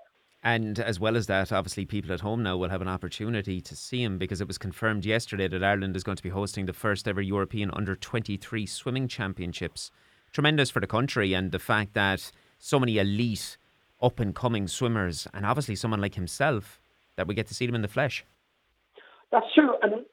And 0.45 0.77
as 0.77 0.99
well 0.99 1.15
as 1.15 1.27
that, 1.27 1.53
obviously, 1.53 1.85
people 1.85 2.11
at 2.11 2.19
home 2.19 2.43
now 2.43 2.57
will 2.57 2.69
have 2.69 2.81
an 2.81 2.87
opportunity 2.89 3.61
to 3.61 3.75
see 3.77 4.03
him 4.03 4.17
because 4.17 4.41
it 4.41 4.47
was 4.47 4.57
confirmed 4.57 5.05
yesterday 5.05 5.47
that 5.47 5.63
Ireland 5.63 5.95
is 5.95 6.03
going 6.03 6.17
to 6.17 6.23
be 6.23 6.29
hosting 6.29 6.65
the 6.65 6.73
first 6.73 7.07
ever 7.07 7.21
European 7.21 7.71
under 7.71 7.95
23 7.95 8.65
swimming 8.65 9.07
championships. 9.07 9.89
Tremendous 10.33 10.69
for 10.69 10.81
the 10.81 10.87
country, 10.87 11.33
and 11.33 11.53
the 11.53 11.59
fact 11.59 11.93
that 11.93 12.29
so 12.59 12.77
many 12.77 12.97
elite, 12.97 13.57
up 14.01 14.19
and 14.19 14.35
coming 14.35 14.67
swimmers, 14.67 15.27
and 15.33 15.45
obviously 15.45 15.75
someone 15.75 16.01
like 16.01 16.15
himself, 16.15 16.81
that 17.15 17.25
we 17.25 17.35
get 17.35 17.47
to 17.47 17.53
see 17.53 17.65
them 17.65 17.75
in 17.75 17.81
the 17.81 17.87
flesh. 17.87 18.25
That's 19.31 19.45
true. 19.55 19.75
And 19.81 20.05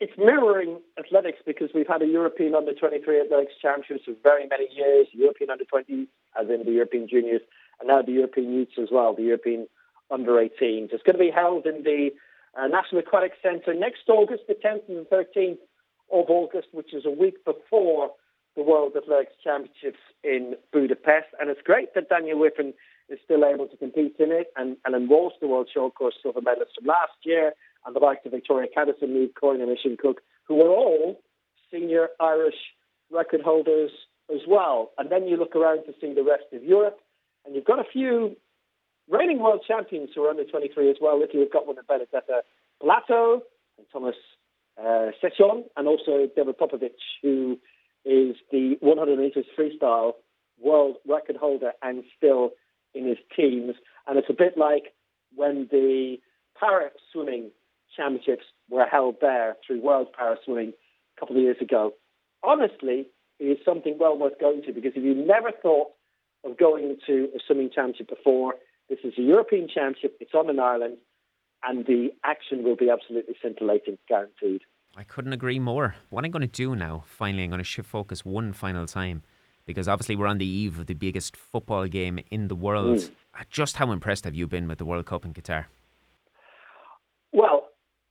it's 0.00 0.12
mirroring 0.18 0.80
athletics 0.98 1.38
because 1.46 1.70
we've 1.74 1.86
had 1.88 2.02
a 2.02 2.06
European 2.06 2.54
under 2.54 2.74
23 2.74 3.22
athletics 3.22 3.54
championships 3.60 4.04
for 4.04 4.14
very 4.22 4.46
many 4.46 4.68
years, 4.74 5.06
European 5.12 5.50
under 5.50 5.64
20s, 5.64 6.06
as 6.38 6.50
in 6.50 6.64
the 6.64 6.72
European 6.72 7.08
juniors 7.08 7.40
and 7.80 7.88
now 7.88 8.02
the 8.02 8.12
European 8.12 8.52
Youths 8.52 8.78
as 8.80 8.88
well, 8.90 9.14
the 9.14 9.22
European 9.22 9.66
Under 10.10 10.32
18s. 10.32 10.92
It's 10.92 11.02
going 11.02 11.16
to 11.16 11.24
be 11.24 11.30
held 11.30 11.66
in 11.66 11.82
the 11.82 12.10
uh, 12.56 12.66
National 12.68 13.00
Aquatic 13.00 13.32
Centre 13.42 13.74
next 13.74 14.08
August, 14.08 14.44
the 14.48 14.54
10th 14.54 14.88
and 14.88 15.04
the 15.04 15.26
13th 15.36 15.58
of 16.12 16.30
August, 16.30 16.68
which 16.72 16.94
is 16.94 17.04
a 17.04 17.10
week 17.10 17.44
before 17.44 18.10
the 18.54 18.62
World 18.62 18.92
Athletics 18.96 19.34
Championships 19.44 20.00
in 20.24 20.54
Budapest. 20.72 21.28
And 21.40 21.50
it's 21.50 21.60
great 21.62 21.94
that 21.94 22.08
Daniel 22.08 22.38
Wiffen 22.38 22.72
is 23.08 23.18
still 23.24 23.44
able 23.44 23.66
to 23.66 23.76
compete 23.76 24.16
in 24.18 24.32
it 24.32 24.52
and, 24.56 24.76
and 24.84 24.94
enrolls 24.94 25.34
the 25.40 25.48
World 25.48 25.68
Short 25.72 25.94
Course 25.94 26.14
silver 26.22 26.40
medalists 26.40 26.78
from 26.78 26.86
last 26.86 27.18
year 27.24 27.52
and 27.86 27.94
the 27.94 28.00
likes 28.00 28.26
of 28.26 28.32
Victoria 28.32 28.68
Catterson, 28.72 29.10
Niamh 29.10 29.32
Corrin 29.32 29.62
and 29.62 29.70
Oisin 29.70 29.96
Cook, 29.96 30.20
who 30.44 30.56
were 30.56 30.68
all 30.68 31.20
senior 31.72 32.08
Irish 32.20 32.56
record 33.10 33.40
holders 33.42 33.90
as 34.32 34.40
well. 34.46 34.90
And 34.98 35.10
then 35.10 35.26
you 35.26 35.36
look 35.36 35.54
around 35.54 35.84
to 35.86 35.92
see 36.00 36.12
the 36.12 36.24
rest 36.24 36.44
of 36.52 36.64
Europe. 36.64 36.98
And 37.44 37.54
you've 37.54 37.64
got 37.64 37.78
a 37.78 37.84
few 37.90 38.36
reigning 39.08 39.38
world 39.38 39.64
champions 39.66 40.10
who 40.14 40.24
are 40.24 40.30
under 40.30 40.44
23 40.44 40.90
as 40.90 40.96
well. 41.00 41.20
Italy 41.22 41.44
have 41.44 41.52
got 41.52 41.66
one 41.66 41.78
of 41.78 41.86
Benedetta 41.86 42.42
Pilato 42.82 43.40
and 43.78 43.86
Thomas 43.92 44.16
uh, 44.78 45.10
Ceccon, 45.22 45.64
and 45.76 45.88
also 45.88 46.28
David 46.34 46.58
Popovici, 46.58 46.90
who 47.22 47.58
is 48.04 48.36
the 48.50 48.76
100 48.80 49.18
meters 49.18 49.46
freestyle 49.58 50.12
world 50.60 50.96
record 51.06 51.36
holder 51.36 51.72
and 51.82 52.04
still 52.16 52.50
in 52.94 53.06
his 53.06 53.18
teens. 53.34 53.74
And 54.06 54.18
it's 54.18 54.30
a 54.30 54.34
bit 54.34 54.58
like 54.58 54.94
when 55.34 55.68
the 55.70 56.16
para 56.58 56.90
swimming 57.12 57.50
championships 57.96 58.44
were 58.68 58.86
held 58.86 59.16
there 59.20 59.56
through 59.66 59.80
World 59.80 60.08
Para 60.16 60.36
Swimming 60.44 60.72
a 61.16 61.20
couple 61.20 61.36
of 61.36 61.42
years 61.42 61.56
ago. 61.60 61.92
Honestly, 62.42 63.08
it 63.38 63.44
is 63.44 63.58
something 63.64 63.96
well 63.98 64.16
worth 64.18 64.38
going 64.40 64.62
to 64.62 64.72
because 64.72 64.92
if 64.94 65.02
you 65.02 65.14
never 65.14 65.50
thought 65.62 65.88
of 66.44 66.56
going 66.56 66.96
to 67.06 67.28
a 67.34 67.38
swimming 67.46 67.70
championship 67.74 68.08
before, 68.08 68.54
this 68.88 68.98
is 69.04 69.14
a 69.18 69.22
European 69.22 69.68
championship. 69.68 70.16
It's 70.20 70.34
on 70.34 70.48
in 70.48 70.60
Ireland, 70.60 70.98
and 71.64 71.86
the 71.86 72.10
action 72.24 72.62
will 72.62 72.76
be 72.76 72.90
absolutely 72.90 73.34
scintillating, 73.42 73.98
guaranteed. 74.08 74.62
I 74.96 75.04
couldn't 75.04 75.32
agree 75.32 75.58
more. 75.58 75.96
What 76.08 76.24
I'm 76.24 76.30
going 76.30 76.40
to 76.40 76.46
do 76.46 76.74
now, 76.74 77.04
finally, 77.06 77.44
I'm 77.44 77.50
going 77.50 77.58
to 77.58 77.64
shift 77.64 77.88
focus 77.88 78.24
one 78.24 78.52
final 78.52 78.86
time 78.86 79.22
because 79.66 79.88
obviously 79.88 80.16
we're 80.16 80.28
on 80.28 80.38
the 80.38 80.46
eve 80.46 80.78
of 80.78 80.86
the 80.86 80.94
biggest 80.94 81.36
football 81.36 81.86
game 81.86 82.20
in 82.30 82.48
the 82.48 82.54
world. 82.54 82.98
Mm. 82.98 83.10
Just 83.50 83.76
how 83.76 83.90
impressed 83.90 84.24
have 84.24 84.34
you 84.34 84.46
been 84.46 84.68
with 84.68 84.78
the 84.78 84.84
World 84.84 85.06
Cup 85.06 85.24
in 85.24 85.34
Qatar? 85.34 85.66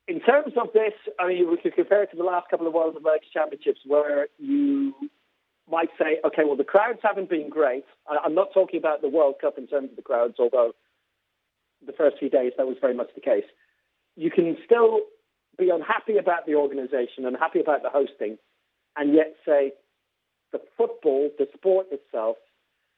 In 0.07 0.19
terms 0.19 0.53
of 0.55 0.67
this, 0.73 0.93
I 1.19 1.27
mean, 1.27 1.49
we 1.49 1.57
could 1.57 1.73
compare 1.73 2.03
it 2.03 2.11
to 2.11 2.17
the 2.17 2.23
last 2.23 2.49
couple 2.49 2.67
of 2.67 2.73
World 2.73 2.95
Athletics 2.95 3.27
Championships 3.33 3.79
where 3.85 4.27
you 4.37 4.93
might 5.69 5.89
say, 5.99 6.19
okay, 6.23 6.43
well, 6.45 6.55
the 6.55 6.63
crowds 6.63 6.99
haven't 7.01 7.29
been 7.29 7.49
great. 7.49 7.85
I'm 8.07 8.35
not 8.35 8.49
talking 8.53 8.77
about 8.77 9.01
the 9.01 9.09
World 9.09 9.35
Cup 9.41 9.57
in 9.57 9.65
terms 9.65 9.89
of 9.89 9.95
the 9.95 10.03
crowds, 10.03 10.35
although 10.37 10.73
the 11.85 11.93
first 11.93 12.17
few 12.19 12.29
days 12.29 12.51
that 12.57 12.67
was 12.67 12.77
very 12.79 12.93
much 12.93 13.09
the 13.15 13.21
case. 13.21 13.45
You 14.15 14.29
can 14.29 14.57
still 14.63 15.01
be 15.57 15.69
unhappy 15.69 16.17
about 16.17 16.45
the 16.45 16.55
organisation, 16.55 17.25
unhappy 17.25 17.59
about 17.59 17.81
the 17.81 17.89
hosting, 17.89 18.37
and 18.95 19.13
yet 19.13 19.35
say 19.45 19.73
the 20.51 20.61
football, 20.77 21.31
the 21.39 21.47
sport 21.55 21.87
itself, 21.91 22.37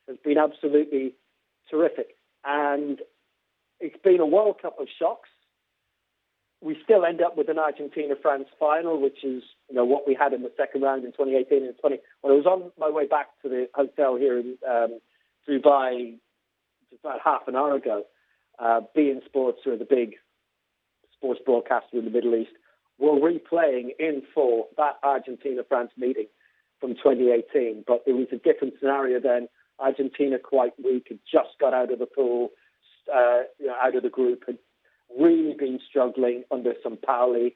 has 0.08 0.18
been 0.24 0.38
absolutely 0.38 1.16
terrific. 1.70 2.16
And 2.44 3.00
it's 3.80 4.02
been 4.04 4.20
a 4.20 4.26
World 4.26 4.62
Cup 4.62 4.80
of 4.80 4.88
shocks. 5.00 5.30
We 6.62 6.78
still 6.84 7.06
end 7.06 7.22
up 7.22 7.38
with 7.38 7.50
an 7.50 7.60
Argentina-France 7.60 8.48
final, 8.60 9.00
which 9.00 9.24
is 9.24 9.44
you 9.70 9.76
know 9.76 9.86
what 9.86 10.08
we 10.08 10.16
had 10.16 10.34
in 10.34 10.42
the 10.42 10.52
second 10.58 10.82
round 10.82 11.06
in 11.06 11.12
2018 11.12 11.64
and 11.64 11.78
20. 11.80 11.98
When 12.22 12.34
I 12.34 12.36
was 12.36 12.46
on 12.46 12.72
my 12.80 12.90
way 12.90 13.06
back 13.06 13.28
to 13.44 13.50
the 13.50 13.68
hotel 13.76 14.16
here 14.16 14.40
in 14.40 14.58
um, 14.68 15.00
Dubai 15.48 16.16
just 16.90 17.04
about 17.04 17.20
half 17.24 17.48
an 17.48 17.56
hour 17.56 17.76
ago, 17.76 18.04
uh, 18.60 18.82
beIN 18.96 19.24
Sports, 19.26 19.60
who 19.64 19.74
are 19.74 19.78
the 19.78 19.86
big 19.86 20.16
sports 21.14 21.40
broadcaster 21.46 21.98
in 21.98 22.06
the 22.06 22.12
Middle 22.12 22.36
East, 22.36 22.52
were 22.98 23.20
replaying 23.20 23.90
in 24.00 24.24
full 24.34 24.70
that 24.78 24.98
Argentina-France 25.04 25.92
meeting 25.98 26.28
from 26.80 26.96
2018. 26.96 27.84
But 27.86 28.04
it 28.08 28.14
was 28.14 28.28
a 28.32 28.38
different 28.38 28.76
scenario 28.80 29.20
then. 29.20 29.48
Argentina 29.80 30.40
quite 30.40 30.74
weak, 30.84 31.08
had 31.10 31.20
just 31.32 31.60
got 31.60 31.74
out 31.74 31.92
of 31.92 32.00
the 32.00 32.08
pool, 32.08 32.50
uh, 33.14 33.42
you 33.60 33.68
know, 33.68 33.76
out 33.82 33.96
of 33.96 34.04
the 34.04 34.10
group, 34.10 34.44
had 34.48 34.58
really 35.18 35.54
been 35.58 35.80
struggling 35.88 36.44
under 36.52 36.74
some 36.84 36.98
Sampaoli. 36.98 37.54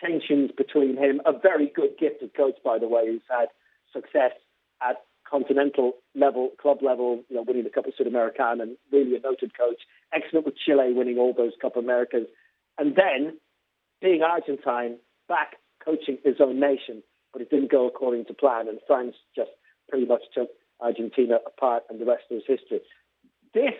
Tensions 0.00 0.50
between 0.56 0.96
him, 0.96 1.20
a 1.26 1.32
very 1.38 1.70
good 1.74 1.90
gifted 1.98 2.34
coach, 2.34 2.56
by 2.64 2.78
the 2.78 2.88
way, 2.88 3.06
who's 3.06 3.22
had 3.28 3.48
success 3.92 4.32
at 4.80 4.96
continental 5.28 5.94
level, 6.14 6.50
club 6.60 6.82
level, 6.82 7.22
you 7.28 7.36
know, 7.36 7.42
winning 7.42 7.64
the 7.64 7.70
Cup 7.70 7.86
of 7.86 7.94
Sudamericana 7.94 8.62
and 8.62 8.76
really 8.90 9.16
a 9.16 9.20
noted 9.20 9.56
coach. 9.56 9.82
Excellent 10.12 10.44
with 10.44 10.56
Chile, 10.56 10.92
winning 10.92 11.18
all 11.18 11.32
those 11.36 11.52
Cup 11.60 11.76
Americas. 11.76 12.26
And 12.78 12.96
then 12.96 13.38
being 14.00 14.22
Argentine, 14.22 14.98
back 15.28 15.56
coaching 15.84 16.18
his 16.24 16.36
own 16.40 16.58
nation, 16.58 17.02
but 17.32 17.42
it 17.42 17.50
didn't 17.50 17.70
go 17.70 17.86
according 17.86 18.26
to 18.26 18.34
plan, 18.34 18.68
and 18.68 18.78
France 18.86 19.14
just 19.34 19.50
pretty 19.88 20.06
much 20.06 20.22
took 20.34 20.50
Argentina 20.80 21.38
apart, 21.46 21.84
and 21.88 22.00
the 22.00 22.04
rest 22.04 22.24
is 22.30 22.42
history. 22.46 22.80
This 23.54 23.74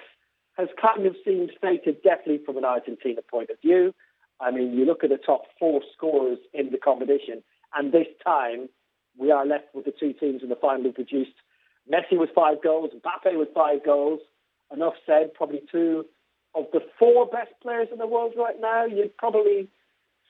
has 0.57 0.69
kind 0.81 1.07
of 1.07 1.17
seemed 1.25 1.51
fated 1.61 2.03
definitely 2.03 2.41
from 2.45 2.59
an 2.59 2.65
Argentina 2.65 3.21
point 3.23 3.51
of 3.51 3.61
view. 3.61 3.95
I 4.41 4.51
mean, 4.51 4.73
you 4.73 4.85
look 4.85 5.05
at 5.05 5.11
the 5.11 5.19
top 5.19 5.43
four 5.59 5.81
scorers 5.97 6.39
in 6.53 6.71
the 6.71 6.79
competition, 6.79 7.43
and 7.75 7.93
this 7.93 8.09
time 8.25 8.69
we 9.17 9.31
are 9.31 9.47
left 9.47 9.75
with 9.75 9.85
the 9.85 9.93
two 9.99 10.13
teams 10.13 10.43
in 10.43 10.49
the 10.49 10.57
final 10.57 10.83
who 10.83 10.93
produced 10.93 11.35
Messi 11.91 12.19
with 12.19 12.31
five 12.35 12.63
goals, 12.63 12.91
Mbappe 12.95 13.39
with 13.39 13.49
five 13.55 13.85
goals. 13.85 14.21
Enough 14.73 14.95
said, 15.07 15.35
probably 15.35 15.63
two 15.71 16.07
of 16.55 16.65
the 16.73 16.81
four 16.99 17.27
best 17.27 17.53
players 17.63 17.89
in 17.93 17.99
the 17.99 18.07
world 18.07 18.33
right 18.37 18.61
now. 18.61 18.85
You'd 18.85 19.17
probably, 19.17 19.69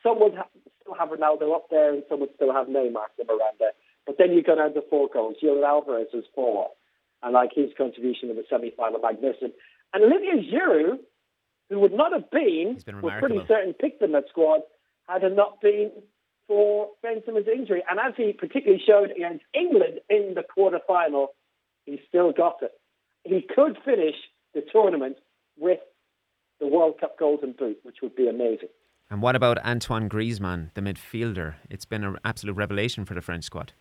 some 0.02 0.20
would 0.20 0.34
still 0.80 0.94
have 0.98 1.10
Ronaldo 1.10 1.54
up 1.54 1.70
there, 1.70 1.92
and 1.94 2.02
some 2.08 2.20
would 2.20 2.34
still 2.34 2.52
have 2.52 2.66
Neymar 2.66 3.06
around 3.28 3.56
there. 3.58 3.72
But 4.06 4.18
then 4.18 4.32
you 4.32 4.42
go 4.42 4.56
down 4.56 4.74
to 4.74 4.82
four 4.90 5.08
goals. 5.12 5.36
Julian 5.40 5.64
Alvarez 5.64 6.08
was 6.12 6.24
four. 6.34 6.70
And 7.22 7.34
like 7.34 7.50
his 7.54 7.70
contribution 7.78 8.30
in 8.30 8.36
the 8.36 8.44
semi 8.50 8.70
final, 8.76 8.98
magnificent. 8.98 9.54
And 9.92 10.04
Olivier 10.04 10.50
Giroud, 10.50 10.98
who 11.70 11.80
would 11.80 11.92
not 11.92 12.12
have 12.12 12.30
been, 12.30 12.78
been 12.84 13.02
we're 13.02 13.18
pretty 13.18 13.40
certain 13.46 13.74
picked 13.74 14.02
in 14.02 14.12
that 14.12 14.24
squad, 14.28 14.60
had 15.08 15.22
it 15.24 15.34
not 15.34 15.60
been 15.60 15.90
for 16.46 16.88
Ben 17.02 17.20
Benzema's 17.20 17.48
injury. 17.48 17.82
And 17.90 17.98
as 17.98 18.14
he 18.16 18.32
particularly 18.32 18.82
showed 18.86 19.10
against 19.10 19.44
England 19.54 20.00
in 20.08 20.34
the 20.34 20.42
quarter 20.42 20.80
final, 20.86 21.28
he 21.84 22.00
still 22.08 22.32
got 22.32 22.56
it. 22.62 22.72
He 23.24 23.42
could 23.54 23.78
finish 23.84 24.16
the 24.54 24.62
tournament 24.72 25.16
with 25.58 25.80
the 26.60 26.66
World 26.66 27.00
Cup 27.00 27.18
Golden 27.18 27.52
Boot, 27.52 27.78
which 27.82 27.96
would 28.02 28.14
be 28.14 28.28
amazing. 28.28 28.68
And 29.10 29.20
what 29.20 29.36
about 29.36 29.58
Antoine 29.64 30.08
Griezmann, 30.08 30.72
the 30.74 30.80
midfielder? 30.80 31.56
It's 31.68 31.84
been 31.84 32.04
an 32.04 32.16
absolute 32.24 32.56
revelation 32.56 33.04
for 33.04 33.14
the 33.14 33.20
French 33.20 33.44
squad. 33.44 33.72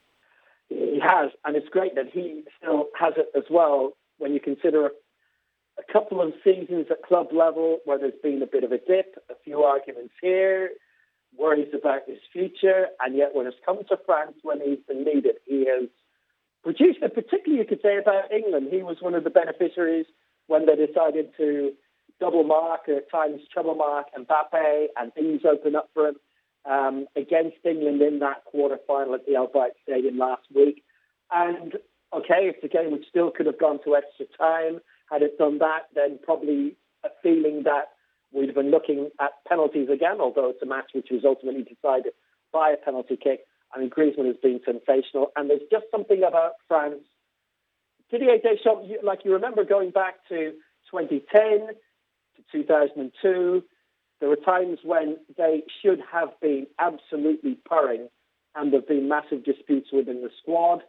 He 0.69 0.99
has, 1.01 1.31
and 1.45 1.55
it's 1.55 1.69
great 1.69 1.95
that 1.95 2.07
he 2.11 2.43
still 2.57 2.87
has 2.99 3.13
it 3.17 3.27
as 3.35 3.43
well 3.49 3.93
when 4.17 4.33
you 4.33 4.39
consider 4.39 4.91
a 5.77 5.93
couple 5.93 6.21
of 6.21 6.33
seasons 6.43 6.87
at 6.89 7.03
club 7.03 7.27
level 7.31 7.79
where 7.85 7.97
there's 7.97 8.13
been 8.21 8.41
a 8.41 8.47
bit 8.47 8.63
of 8.63 8.71
a 8.71 8.77
dip, 8.77 9.15
a 9.29 9.35
few 9.43 9.63
arguments 9.63 10.13
here, 10.21 10.71
worries 11.37 11.73
about 11.73 12.01
his 12.07 12.19
future, 12.31 12.87
and 12.99 13.15
yet 13.15 13.33
when 13.33 13.47
it's 13.47 13.57
come 13.65 13.79
to 13.89 13.97
France, 14.05 14.35
when 14.43 14.59
he's 14.59 14.79
been 14.87 15.03
needed, 15.03 15.35
he 15.45 15.65
has 15.65 15.89
produced 16.63 16.99
it. 17.01 17.15
Particularly, 17.15 17.61
you 17.61 17.67
could 17.67 17.81
say 17.81 17.97
about 17.97 18.31
England, 18.31 18.67
he 18.71 18.83
was 18.83 18.97
one 18.99 19.15
of 19.15 19.23
the 19.23 19.29
beneficiaries 19.29 20.05
when 20.47 20.65
they 20.65 20.75
decided 20.75 21.29
to 21.37 21.71
double 22.19 22.43
mark 22.43 22.81
at 22.87 23.09
times 23.09 23.41
treble 23.51 23.75
mark 23.75 24.07
Mbappe, 24.17 24.87
and 24.97 25.13
things 25.13 25.41
open 25.49 25.75
up 25.75 25.89
for 25.93 26.09
him 26.09 26.15
um, 26.69 27.07
against 27.15 27.57
England 27.65 28.01
in 28.01 28.19
that 28.19 28.45
quarter 28.45 28.77
final 28.85 29.15
at 29.15 29.25
the 29.25 29.35
Al 29.35 29.47
Bayt 29.47 29.71
Stadium 29.83 30.17
last 30.17 30.43
week. 30.53 30.83
And 31.31 31.73
okay, 32.13 32.51
it's 32.51 32.63
a 32.63 32.67
game 32.67 32.91
which 32.91 33.05
still 33.09 33.31
could 33.31 33.45
have 33.45 33.59
gone 33.59 33.79
to 33.85 33.95
extra 33.95 34.25
time. 34.37 34.81
Had 35.11 35.21
it 35.23 35.37
done 35.37 35.59
that, 35.59 35.89
then 35.93 36.19
probably 36.23 36.77
a 37.03 37.09
feeling 37.21 37.63
that 37.63 37.89
we'd 38.31 38.47
have 38.47 38.55
been 38.55 38.71
looking 38.71 39.09
at 39.19 39.31
penalties 39.47 39.89
again, 39.89 40.21
although 40.21 40.49
it's 40.49 40.61
a 40.61 40.65
match 40.65 40.91
which 40.93 41.09
was 41.11 41.23
ultimately 41.25 41.63
decided 41.63 42.13
by 42.53 42.71
a 42.71 42.77
penalty 42.77 43.17
kick. 43.21 43.41
I 43.73 43.79
mean, 43.79 43.89
Griezmann 43.89 44.27
has 44.27 44.37
been 44.41 44.61
sensational, 44.65 45.31
and 45.35 45.49
there's 45.49 45.61
just 45.71 45.85
something 45.91 46.23
about 46.23 46.53
France. 46.67 47.03
Didier 48.09 48.37
Deschamps, 48.37 48.87
like 49.03 49.19
you 49.23 49.33
remember 49.33 49.63
going 49.63 49.91
back 49.91 50.15
to 50.29 50.51
2010 50.91 51.67
to 52.35 52.41
2002, 52.51 53.63
there 54.19 54.29
were 54.29 54.35
times 54.35 54.79
when 54.83 55.17
they 55.37 55.63
should 55.81 55.99
have 56.11 56.29
been 56.41 56.67
absolutely 56.79 57.57
purring, 57.65 58.09
and 58.55 58.71
there 58.71 58.81
have 58.81 58.87
been 58.87 59.07
massive 59.09 59.43
disputes 59.43 59.89
within 59.91 60.21
the 60.21 60.29
squad. 60.41 60.83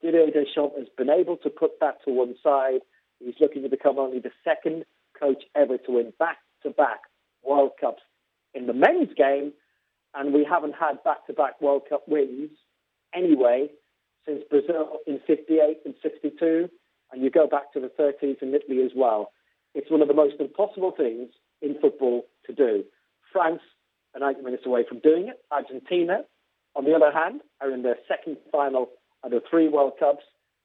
Didier 0.00 0.30
Deschamps 0.30 0.76
has 0.78 0.88
been 0.96 1.10
able 1.10 1.36
to 1.38 1.50
put 1.50 1.80
that 1.80 1.98
to 2.04 2.12
one 2.12 2.34
side. 2.42 2.80
He's 3.24 3.34
looking 3.40 3.62
to 3.62 3.68
become 3.68 3.98
only 3.98 4.18
the 4.18 4.32
second 4.44 4.84
coach 5.18 5.44
ever 5.54 5.78
to 5.78 5.92
win 5.92 6.12
back-to-back 6.18 7.00
World 7.44 7.72
Cups 7.80 8.02
in 8.54 8.66
the 8.66 8.72
men's 8.72 9.14
game, 9.16 9.52
and 10.14 10.34
we 10.34 10.44
haven't 10.48 10.74
had 10.74 11.02
back-to-back 11.04 11.60
World 11.60 11.82
Cup 11.88 12.02
wins 12.06 12.50
anyway 13.14 13.68
since 14.26 14.42
Brazil 14.50 14.98
in 15.06 15.20
58 15.26 15.78
and 15.84 15.94
62, 16.02 16.68
and 17.12 17.22
you 17.22 17.30
go 17.30 17.46
back 17.46 17.72
to 17.72 17.80
the 17.80 17.90
30s 17.98 18.42
in 18.42 18.54
Italy 18.54 18.82
as 18.84 18.92
well. 18.94 19.32
It's 19.74 19.90
one 19.90 20.02
of 20.02 20.08
the 20.08 20.14
most 20.14 20.36
impossible 20.38 20.92
things 20.96 21.30
in 21.60 21.76
football 21.80 22.24
to 22.46 22.52
do. 22.52 22.84
France 23.32 23.60
are 24.14 24.20
90 24.20 24.42
minutes 24.42 24.66
away 24.66 24.84
from 24.88 25.00
doing 25.00 25.28
it. 25.28 25.40
Argentina, 25.50 26.20
on 26.76 26.84
the 26.84 26.94
other 26.94 27.10
hand, 27.12 27.40
are 27.60 27.70
in 27.70 27.82
their 27.82 27.96
second 28.06 28.36
final 28.50 28.90
out 29.24 29.32
of 29.32 29.42
three 29.48 29.68
World 29.68 29.92
Cups, 29.98 30.24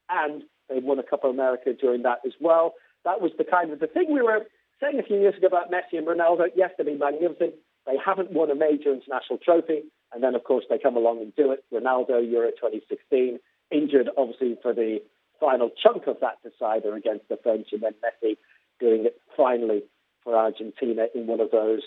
and 0.10 0.44
they've 0.70 0.84
won 0.84 1.00
a 1.00 1.04
Cup 1.04 1.24
of 1.24 1.32
America 1.32 1.74
during 1.74 2.04
that 2.04 2.20
as 2.26 2.34
well. 2.40 2.74
That 3.06 3.22
was 3.22 3.32
the 3.38 3.44
kind 3.44 3.72
of 3.72 3.80
the 3.80 3.88
thing 3.88 4.08
we 4.12 4.22
were 4.22 4.46
saying 4.82 5.00
a 5.00 5.04
few 5.04 5.18
years 5.20 5.36
ago 5.36 5.48
about 5.48 5.72
Messi 5.72 5.98
and 5.98 6.08
Ronaldo. 6.08 6.48
Yes, 6.56 6.72
they've 6.78 6.86
been 6.86 7.00
magnificent. 7.00 7.56
They 7.86 7.98
haven't 8.04 8.32
won 8.32 8.52
a 8.52 8.56
major 8.56 8.94
international 8.94 9.40
trophy, 9.44 9.84
and 10.14 10.22
then 10.22 10.36
of 10.36 10.44
course 10.44 10.66
they 10.70 10.78
come 10.78 10.98
along 10.98 11.20
and 11.22 11.34
do 11.36 11.52
it. 11.52 11.64
Ronaldo, 11.74 12.20
Euro 12.30 12.52
2016, 12.52 13.40
injured 13.72 14.10
obviously 14.18 14.58
for 14.62 14.74
the 14.74 15.00
final 15.40 15.70
chunk 15.82 16.08
of 16.08 16.18
that 16.22 16.38
decider 16.44 16.96
against 16.96 17.30
the 17.30 17.38
French, 17.42 17.68
and 17.72 17.82
then 17.82 17.94
Messi 18.04 18.36
doing 18.80 19.06
it 19.06 19.22
finally 19.36 19.84
for 20.24 20.36
Argentina 20.36 21.08
in 21.16 21.28
one 21.28 21.40
of 21.40 21.52
those 21.52 21.82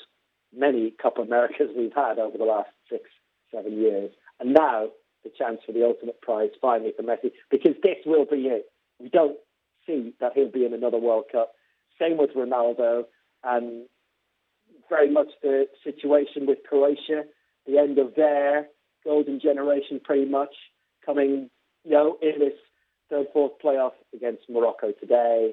many 0.56 0.92
Cup 1.02 1.18
Americas 1.18 1.70
we've 1.76 1.94
had 1.94 2.18
over 2.18 2.38
the 2.38 2.44
last 2.44 2.70
six, 2.88 3.04
seven 3.52 3.78
years. 3.78 4.10
And 4.40 4.54
now 4.54 4.88
the 5.24 5.30
chance 5.36 5.60
for 5.64 5.72
the 5.72 5.84
ultimate 5.84 6.20
prize 6.20 6.50
finally 6.60 6.92
for 6.96 7.02
Messi, 7.02 7.32
because 7.50 7.74
this 7.82 7.96
will 8.06 8.24
be 8.24 8.46
it. 8.48 8.70
We 8.98 9.08
don't 9.08 9.36
see 9.86 10.14
that 10.20 10.32
he'll 10.34 10.50
be 10.50 10.64
in 10.64 10.74
another 10.74 10.98
World 10.98 11.24
Cup. 11.30 11.52
Same 11.98 12.16
with 12.16 12.30
Ronaldo, 12.30 13.04
and 13.44 13.86
very 14.88 15.10
much 15.10 15.28
the 15.42 15.66
situation 15.84 16.46
with 16.46 16.58
Croatia, 16.68 17.24
the 17.66 17.78
end 17.78 17.98
of 17.98 18.14
their 18.14 18.66
golden 19.04 19.40
generation 19.40 20.00
pretty 20.02 20.24
much 20.28 20.54
coming, 21.04 21.50
you 21.84 21.90
know, 21.92 22.18
in 22.20 22.38
this 22.38 22.54
third, 23.08 23.26
fourth 23.32 23.52
playoff 23.62 23.92
against 24.14 24.42
Morocco 24.48 24.92
today. 24.92 25.52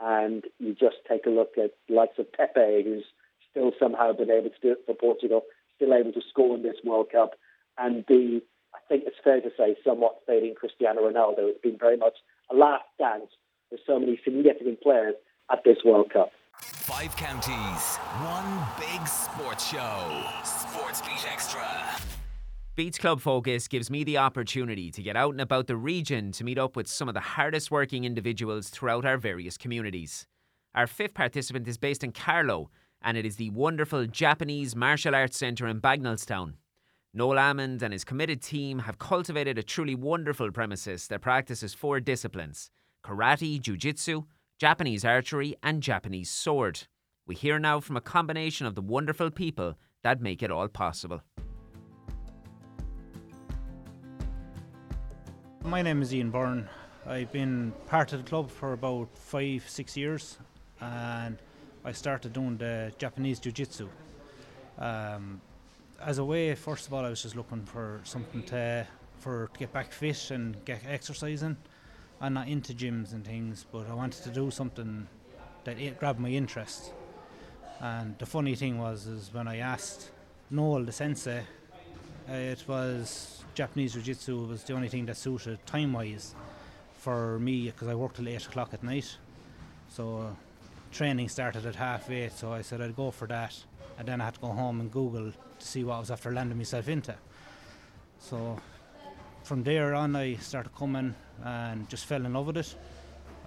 And 0.00 0.44
you 0.58 0.74
just 0.74 0.96
take 1.08 1.24
a 1.26 1.30
look 1.30 1.52
at 1.56 1.70
the 1.88 1.94
likes 1.94 2.18
of 2.18 2.32
Pepe, 2.32 2.82
who's 2.82 3.04
still 3.50 3.72
somehow 3.78 4.12
been 4.12 4.30
able 4.30 4.50
to 4.50 4.60
do 4.60 4.72
it 4.72 4.82
for 4.84 4.94
Portugal, 4.94 5.42
still 5.76 5.94
able 5.94 6.12
to 6.12 6.20
score 6.28 6.56
in 6.56 6.62
this 6.62 6.76
World 6.84 7.10
Cup, 7.12 7.34
and 7.78 8.04
the, 8.08 8.42
I 8.74 8.78
think 8.88 9.04
it's 9.06 9.16
fair 9.22 9.40
to 9.40 9.50
say, 9.56 9.76
somewhat 9.84 10.20
fading 10.26 10.54
Cristiano 10.54 11.02
Ronaldo. 11.02 11.48
It's 11.48 11.60
been 11.60 11.78
very 11.78 11.96
much 11.96 12.14
a 12.50 12.54
last 12.54 12.84
dance 12.98 13.30
for 13.70 13.78
so 13.86 13.98
many 13.98 14.20
significant 14.24 14.80
players 14.82 15.14
at 15.50 15.60
this 15.64 15.78
World 15.84 16.12
Cup. 16.12 16.30
Five 16.60 17.16
counties, 17.16 17.96
one 18.22 18.66
big 18.78 19.06
sports 19.08 19.68
show. 19.70 20.24
Sports 20.44 21.00
Beat 21.00 21.26
Extra. 21.32 21.66
Beats 22.76 22.98
Club 22.98 23.20
Focus 23.20 23.68
gives 23.68 23.88
me 23.88 24.02
the 24.02 24.18
opportunity 24.18 24.90
to 24.90 25.02
get 25.02 25.16
out 25.16 25.30
and 25.30 25.40
about 25.40 25.68
the 25.68 25.76
region 25.76 26.32
to 26.32 26.44
meet 26.44 26.58
up 26.58 26.74
with 26.74 26.88
some 26.88 27.08
of 27.08 27.14
the 27.14 27.20
hardest 27.20 27.70
working 27.70 28.04
individuals 28.04 28.68
throughout 28.68 29.04
our 29.04 29.16
various 29.16 29.56
communities. 29.56 30.26
Our 30.74 30.88
fifth 30.88 31.14
participant 31.14 31.68
is 31.68 31.78
based 31.78 32.02
in 32.02 32.10
Carlow, 32.10 32.70
and 33.00 33.16
it 33.16 33.24
is 33.24 33.36
the 33.36 33.50
wonderful 33.50 34.06
Japanese 34.06 34.74
Martial 34.74 35.14
Arts 35.14 35.38
Centre 35.38 35.68
in 35.68 35.80
Bagenalstown. 35.80 36.54
Noel 37.16 37.38
Almond 37.38 37.80
and 37.80 37.92
his 37.92 38.02
committed 38.02 38.42
team 38.42 38.80
have 38.80 38.98
cultivated 38.98 39.56
a 39.56 39.62
truly 39.62 39.94
wonderful 39.94 40.50
premises 40.50 41.06
that 41.06 41.20
practices 41.20 41.72
four 41.72 42.00
disciplines 42.00 42.72
karate, 43.06 43.60
jiu 43.60 43.76
jitsu, 43.76 44.24
Japanese 44.58 45.04
archery, 45.04 45.54
and 45.62 45.80
Japanese 45.80 46.28
sword. 46.28 46.88
We 47.24 47.36
hear 47.36 47.60
now 47.60 47.78
from 47.78 47.96
a 47.96 48.00
combination 48.00 48.66
of 48.66 48.74
the 48.74 48.80
wonderful 48.80 49.30
people 49.30 49.78
that 50.02 50.20
make 50.20 50.42
it 50.42 50.50
all 50.50 50.66
possible. 50.66 51.22
My 55.62 55.82
name 55.82 56.02
is 56.02 56.12
Ian 56.12 56.32
Byrne. 56.32 56.68
I've 57.06 57.30
been 57.30 57.72
part 57.86 58.12
of 58.12 58.24
the 58.24 58.28
club 58.28 58.50
for 58.50 58.72
about 58.72 59.16
five, 59.16 59.64
six 59.68 59.96
years, 59.96 60.38
and 60.80 61.38
I 61.84 61.92
started 61.92 62.32
doing 62.32 62.56
the 62.56 62.92
Japanese 62.98 63.38
Jiu 63.38 63.52
Jitsu. 63.52 63.88
Um, 64.78 65.40
as 66.04 66.18
a 66.18 66.24
way, 66.24 66.54
first 66.54 66.86
of 66.86 66.94
all, 66.94 67.04
I 67.04 67.08
was 67.08 67.22
just 67.22 67.36
looking 67.36 67.64
for 67.64 68.00
something 68.04 68.42
to 68.44 68.86
for 69.18 69.48
to 69.54 69.58
get 69.58 69.72
back 69.72 69.90
fit 69.92 70.30
and 70.30 70.62
get 70.64 70.82
exercising. 70.86 71.56
I'm 72.20 72.34
not 72.34 72.48
into 72.48 72.74
gyms 72.74 73.12
and 73.12 73.24
things, 73.24 73.64
but 73.72 73.88
I 73.88 73.94
wanted 73.94 74.22
to 74.24 74.30
do 74.30 74.50
something 74.50 75.08
that 75.64 75.78
it 75.80 75.98
grabbed 75.98 76.20
my 76.20 76.28
interest. 76.28 76.92
And 77.80 78.16
the 78.18 78.26
funny 78.26 78.54
thing 78.54 78.78
was, 78.78 79.06
is 79.06 79.32
when 79.32 79.48
I 79.48 79.58
asked 79.58 80.10
Noel, 80.50 80.84
the 80.84 80.92
sensei, 80.92 81.42
uh, 82.28 82.32
it 82.32 82.64
was 82.68 83.42
Japanese 83.54 83.94
Jiu-Jitsu 83.94 84.46
was 84.46 84.62
the 84.64 84.74
only 84.74 84.88
thing 84.88 85.06
that 85.06 85.16
suited 85.16 85.64
time-wise 85.66 86.34
for 86.98 87.38
me 87.38 87.66
because 87.66 87.88
I 87.88 87.94
worked 87.94 88.16
till 88.16 88.28
eight 88.28 88.46
o'clock 88.46 88.74
at 88.74 88.82
night. 88.82 89.16
So 89.88 90.36
training 90.92 91.28
started 91.28 91.66
at 91.66 91.74
half 91.74 92.10
eight, 92.10 92.32
so 92.32 92.52
I 92.52 92.62
said 92.62 92.80
I'd 92.80 92.96
go 92.96 93.10
for 93.10 93.26
that, 93.28 93.54
and 93.98 94.08
then 94.08 94.20
I 94.20 94.24
had 94.26 94.34
to 94.34 94.40
go 94.40 94.48
home 94.48 94.80
and 94.80 94.90
Google 94.90 95.30
to 95.30 95.36
see 95.58 95.84
what 95.84 95.94
I 95.94 95.98
was 96.00 96.10
after 96.10 96.32
landing 96.32 96.58
myself 96.58 96.88
into. 96.88 97.14
So 98.18 98.58
from 99.42 99.62
there 99.62 99.94
on, 99.94 100.16
I 100.16 100.36
started 100.36 100.74
coming 100.74 101.14
and 101.42 101.88
just 101.88 102.06
fell 102.06 102.24
in 102.24 102.32
love 102.32 102.46
with 102.46 102.56
it. 102.56 102.74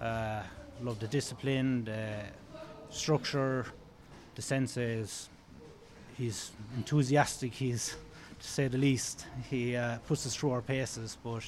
Uh, 0.01 0.43
loved 0.81 1.01
the 1.01 1.07
discipline, 1.07 1.85
the 1.85 2.19
structure. 2.89 3.65
The 4.35 4.41
sensei 4.41 4.97
is 4.99 5.29
he's 6.17 6.51
enthusiastic. 6.75 7.53
He's 7.53 7.95
to 8.39 8.47
say 8.47 8.67
the 8.67 8.77
least. 8.77 9.25
He 9.49 9.75
uh, 9.75 9.97
puts 10.07 10.25
us 10.25 10.35
through 10.35 10.51
our 10.51 10.61
paces, 10.61 11.17
but 11.23 11.43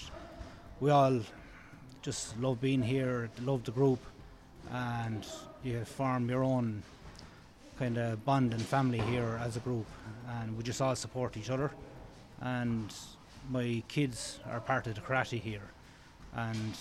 we 0.79 0.89
all 0.89 1.19
just 2.01 2.39
love 2.39 2.61
being 2.61 2.81
here, 2.81 3.29
love 3.43 3.63
the 3.63 3.71
group, 3.71 3.99
and 4.71 5.25
you 5.63 5.83
form 5.85 6.29
your 6.29 6.43
own 6.43 6.81
kind 7.79 7.97
of 7.97 8.23
bond 8.25 8.53
and 8.53 8.61
family 8.61 8.99
here 8.99 9.39
as 9.41 9.55
a 9.55 9.61
group, 9.61 9.85
and 10.41 10.55
we 10.57 10.63
just 10.63 10.81
all 10.81 10.95
support 10.95 11.37
each 11.37 11.49
other. 11.49 11.71
And 12.41 12.93
my 13.49 13.81
kids 13.87 14.39
are 14.51 14.59
part 14.59 14.85
of 14.87 14.95
the 14.95 15.01
karate 15.01 15.39
here, 15.39 15.71
and 16.35 16.75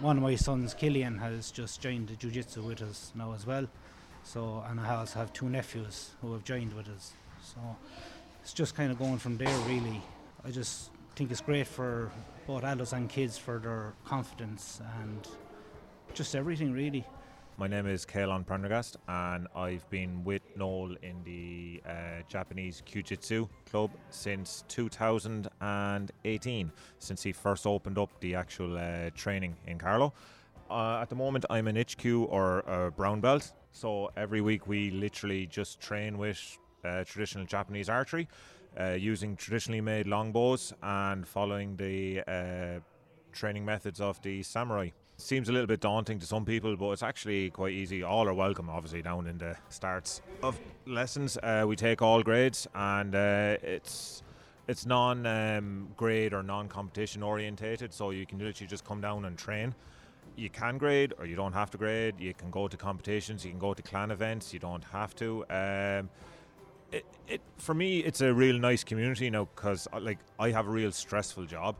one 0.00 0.16
of 0.16 0.22
my 0.22 0.34
sons, 0.34 0.72
Killian, 0.74 1.18
has 1.18 1.50
just 1.50 1.82
joined 1.82 2.08
the 2.08 2.16
jiu-jitsu 2.16 2.62
with 2.62 2.80
us 2.80 3.12
now 3.14 3.32
as 3.34 3.46
well. 3.46 3.66
So, 4.24 4.64
and 4.68 4.80
I 4.80 4.96
also 4.96 5.18
have 5.18 5.32
two 5.32 5.48
nephews 5.48 6.10
who 6.20 6.32
have 6.32 6.44
joined 6.44 6.72
with 6.72 6.88
us. 6.88 7.12
So, 7.42 7.58
it's 8.42 8.54
just 8.54 8.74
kind 8.74 8.90
of 8.90 8.98
going 8.98 9.18
from 9.18 9.36
there, 9.36 9.58
really. 9.68 10.02
I 10.44 10.50
just 10.50 10.90
think 11.16 11.30
it's 11.30 11.42
great 11.42 11.66
for 11.66 12.10
both 12.46 12.64
adults 12.64 12.92
and 12.92 13.08
kids 13.08 13.36
for 13.36 13.58
their 13.58 13.92
confidence 14.06 14.80
and 15.02 15.28
just 16.14 16.34
everything, 16.34 16.72
really. 16.72 17.04
My 17.60 17.68
name 17.68 17.86
is 17.86 18.06
Kaelan 18.06 18.46
Prendergast, 18.46 18.96
and 19.06 19.46
I've 19.54 19.86
been 19.90 20.24
with 20.24 20.40
Noel 20.56 20.96
in 21.02 21.22
the 21.24 21.82
uh, 21.86 22.22
Japanese 22.26 22.82
Jiu-Jitsu 22.86 23.46
club 23.70 23.90
since 24.08 24.64
2018, 24.68 26.72
since 26.98 27.22
he 27.22 27.32
first 27.32 27.66
opened 27.66 27.98
up 27.98 28.08
the 28.20 28.34
actual 28.34 28.78
uh, 28.78 29.10
training 29.14 29.54
in 29.66 29.76
Carlow. 29.76 30.14
Uh, 30.70 31.00
at 31.02 31.10
the 31.10 31.14
moment, 31.14 31.44
I'm 31.50 31.68
an 31.68 31.76
HQ 31.76 32.06
or 32.30 32.60
a 32.60 32.90
brown 32.90 33.20
belt, 33.20 33.52
so 33.72 34.10
every 34.16 34.40
week 34.40 34.66
we 34.66 34.90
literally 34.90 35.46
just 35.46 35.80
train 35.80 36.16
with 36.16 36.40
uh, 36.82 37.04
traditional 37.04 37.44
Japanese 37.44 37.90
archery, 37.90 38.26
uh, 38.80 38.92
using 38.92 39.36
traditionally 39.36 39.82
made 39.82 40.06
longbows 40.06 40.72
and 40.82 41.28
following 41.28 41.76
the 41.76 42.22
uh, 42.26 42.80
training 43.32 43.66
methods 43.66 44.00
of 44.00 44.18
the 44.22 44.42
samurai. 44.42 44.88
Seems 45.20 45.50
a 45.50 45.52
little 45.52 45.66
bit 45.66 45.80
daunting 45.80 46.18
to 46.18 46.26
some 46.26 46.46
people, 46.46 46.76
but 46.76 46.92
it's 46.92 47.02
actually 47.02 47.50
quite 47.50 47.74
easy. 47.74 48.02
All 48.02 48.26
are 48.26 48.32
welcome, 48.32 48.70
obviously, 48.70 49.02
down 49.02 49.26
in 49.26 49.36
the 49.36 49.54
starts 49.68 50.22
of 50.42 50.58
lessons. 50.86 51.36
Uh, 51.42 51.64
we 51.68 51.76
take 51.76 52.00
all 52.00 52.22
grades, 52.22 52.66
and 52.74 53.14
uh, 53.14 53.56
it's 53.62 54.22
it's 54.66 54.86
non-grade 54.86 56.32
or 56.32 56.42
non-competition 56.42 57.22
orientated, 57.22 57.92
so 57.92 58.10
you 58.10 58.24
can 58.24 58.38
literally 58.38 58.66
just 58.66 58.84
come 58.84 59.02
down 59.02 59.26
and 59.26 59.36
train. 59.36 59.74
You 60.36 60.48
can 60.48 60.78
grade, 60.78 61.12
or 61.18 61.26
you 61.26 61.36
don't 61.36 61.52
have 61.52 61.70
to 61.72 61.78
grade. 61.78 62.14
You 62.18 62.32
can 62.32 62.50
go 62.50 62.66
to 62.66 62.76
competitions. 62.78 63.44
You 63.44 63.50
can 63.50 63.60
go 63.60 63.74
to 63.74 63.82
clan 63.82 64.10
events. 64.10 64.54
You 64.54 64.58
don't 64.58 64.84
have 64.84 65.14
to. 65.16 65.44
Um, 65.50 66.08
it, 66.92 67.04
it 67.28 67.42
for 67.58 67.74
me, 67.74 67.98
it's 67.98 68.22
a 68.22 68.32
real 68.32 68.58
nice 68.58 68.84
community 68.84 69.28
now 69.28 69.48
because 69.54 69.86
like 70.00 70.18
I 70.38 70.50
have 70.50 70.66
a 70.66 70.70
real 70.70 70.92
stressful 70.92 71.44
job 71.44 71.76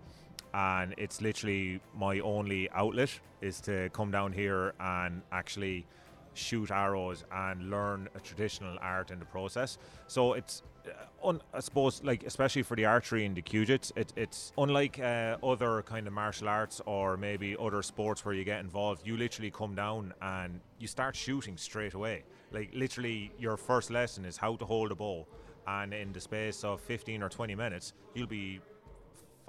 and 0.54 0.94
it's 0.96 1.20
literally 1.20 1.80
my 1.94 2.20
only 2.20 2.68
outlet 2.70 3.10
is 3.40 3.60
to 3.62 3.88
come 3.90 4.10
down 4.10 4.32
here 4.32 4.74
and 4.80 5.22
actually 5.32 5.86
shoot 6.34 6.70
arrows 6.70 7.24
and 7.32 7.70
learn 7.70 8.08
a 8.14 8.20
traditional 8.20 8.76
art 8.80 9.10
in 9.10 9.18
the 9.18 9.24
process. 9.24 9.78
So 10.06 10.34
it's, 10.34 10.62
uh, 10.86 11.28
un, 11.28 11.42
I 11.52 11.60
suppose, 11.60 12.02
like 12.04 12.22
especially 12.24 12.62
for 12.62 12.76
the 12.76 12.84
archery 12.84 13.26
and 13.26 13.36
the 13.36 13.42
Kyujits, 13.42 13.92
it, 13.96 14.12
it's 14.16 14.52
unlike 14.56 14.98
uh, 14.98 15.36
other 15.42 15.82
kind 15.82 16.06
of 16.06 16.12
martial 16.12 16.48
arts 16.48 16.80
or 16.86 17.16
maybe 17.16 17.56
other 17.60 17.82
sports 17.82 18.24
where 18.24 18.34
you 18.34 18.44
get 18.44 18.60
involved. 18.60 19.06
You 19.06 19.16
literally 19.16 19.50
come 19.50 19.74
down 19.74 20.14
and 20.22 20.60
you 20.78 20.86
start 20.86 21.16
shooting 21.16 21.56
straight 21.56 21.94
away. 21.94 22.24
Like 22.52 22.70
literally, 22.74 23.32
your 23.38 23.56
first 23.56 23.90
lesson 23.90 24.24
is 24.24 24.36
how 24.36 24.56
to 24.56 24.64
hold 24.64 24.92
a 24.92 24.94
bow, 24.94 25.26
and 25.66 25.92
in 25.94 26.12
the 26.12 26.20
space 26.20 26.64
of 26.64 26.80
15 26.80 27.22
or 27.22 27.28
20 27.28 27.54
minutes, 27.54 27.92
you'll 28.14 28.26
be 28.26 28.60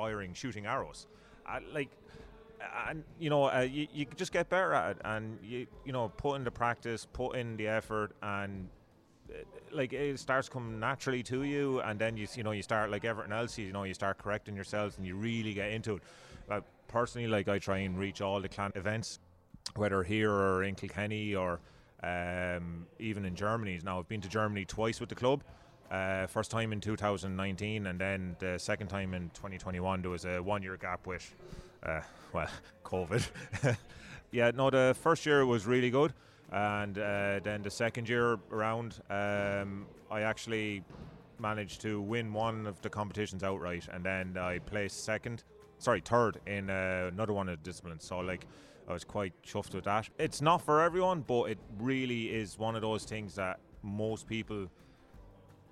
firing, 0.01 0.33
shooting 0.33 0.65
arrows. 0.65 1.07
Uh, 1.45 1.59
like, 1.73 1.89
and 2.87 3.03
you 3.19 3.29
know, 3.29 3.43
uh, 3.45 3.61
you, 3.61 3.87
you 3.93 4.05
just 4.15 4.31
get 4.31 4.49
better 4.49 4.73
at 4.73 4.91
it, 4.91 5.01
and 5.05 5.37
you 5.43 5.67
you 5.85 5.91
know, 5.91 6.09
put 6.09 6.35
in 6.37 6.43
the 6.43 6.51
practice, 6.51 7.07
put 7.11 7.35
in 7.35 7.57
the 7.57 7.67
effort, 7.67 8.15
and 8.21 8.67
uh, 9.29 9.37
like 9.71 9.93
it 9.93 10.19
starts 10.19 10.49
coming 10.49 10.79
naturally 10.79 11.23
to 11.23 11.43
you, 11.43 11.81
and 11.81 11.99
then 11.99 12.17
you 12.17 12.27
you 12.35 12.43
know 12.43 12.51
you 12.51 12.63
start 12.63 12.89
like 12.89 13.05
everything 13.05 13.31
else, 13.31 13.57
you 13.57 13.71
know, 13.71 13.83
you 13.83 13.93
start 13.93 14.17
correcting 14.17 14.55
yourselves, 14.55 14.97
and 14.97 15.05
you 15.05 15.15
really 15.15 15.53
get 15.53 15.71
into 15.71 15.95
it. 15.97 16.03
Like 16.49 16.63
personally, 16.87 17.27
like 17.27 17.47
I 17.47 17.59
try 17.59 17.79
and 17.79 17.97
reach 17.97 18.21
all 18.21 18.39
the 18.41 18.49
clan 18.49 18.71
events, 18.75 19.19
whether 19.75 20.03
here 20.03 20.31
or 20.31 20.63
in 20.63 20.75
Kilkenny 20.75 21.35
or 21.35 21.59
um, 22.03 22.87
even 22.99 23.25
in 23.25 23.35
Germany. 23.35 23.79
Now 23.83 23.99
I've 23.99 24.07
been 24.07 24.21
to 24.21 24.29
Germany 24.29 24.65
twice 24.65 24.99
with 24.99 25.09
the 25.09 25.19
club. 25.23 25.43
Uh, 25.91 26.25
first 26.25 26.49
time 26.49 26.71
in 26.71 26.79
2019, 26.79 27.87
and 27.87 27.99
then 27.99 28.33
the 28.39 28.57
second 28.57 28.87
time 28.87 29.13
in 29.13 29.29
2021. 29.31 30.01
There 30.01 30.09
was 30.09 30.23
a 30.23 30.41
one-year 30.41 30.77
gap 30.77 31.05
with, 31.05 31.35
uh, 31.83 31.99
well, 32.33 32.47
COVID. 32.85 33.27
yeah, 34.31 34.51
no, 34.55 34.69
the 34.69 34.95
first 35.01 35.25
year 35.25 35.45
was 35.45 35.65
really 35.65 35.89
good, 35.89 36.13
and 36.49 36.97
uh, 36.97 37.41
then 37.43 37.61
the 37.61 37.69
second 37.69 38.07
year 38.07 38.39
around, 38.51 39.01
um, 39.09 39.85
I 40.09 40.21
actually 40.21 40.81
managed 41.39 41.81
to 41.81 41.99
win 41.99 42.31
one 42.31 42.67
of 42.67 42.81
the 42.81 42.89
competitions 42.89 43.43
outright, 43.43 43.89
and 43.91 44.05
then 44.05 44.37
I 44.37 44.59
placed 44.59 45.03
second, 45.03 45.43
sorry, 45.77 45.99
third 45.99 46.39
in 46.47 46.69
uh, 46.69 47.09
another 47.11 47.33
one 47.33 47.49
of 47.49 47.61
the 47.61 47.69
disciplines. 47.69 48.05
So 48.05 48.19
like. 48.19 48.47
I 48.87 48.93
was 48.93 49.03
quite 49.03 49.31
chuffed 49.43 49.73
with 49.73 49.85
that. 49.85 50.09
It's 50.17 50.41
not 50.41 50.57
for 50.57 50.81
everyone, 50.81 51.21
but 51.21 51.43
it 51.51 51.59
really 51.79 52.25
is 52.25 52.57
one 52.57 52.75
of 52.75 52.81
those 52.81 53.05
things 53.05 53.35
that 53.35 53.59
most 53.83 54.27
people 54.27 54.67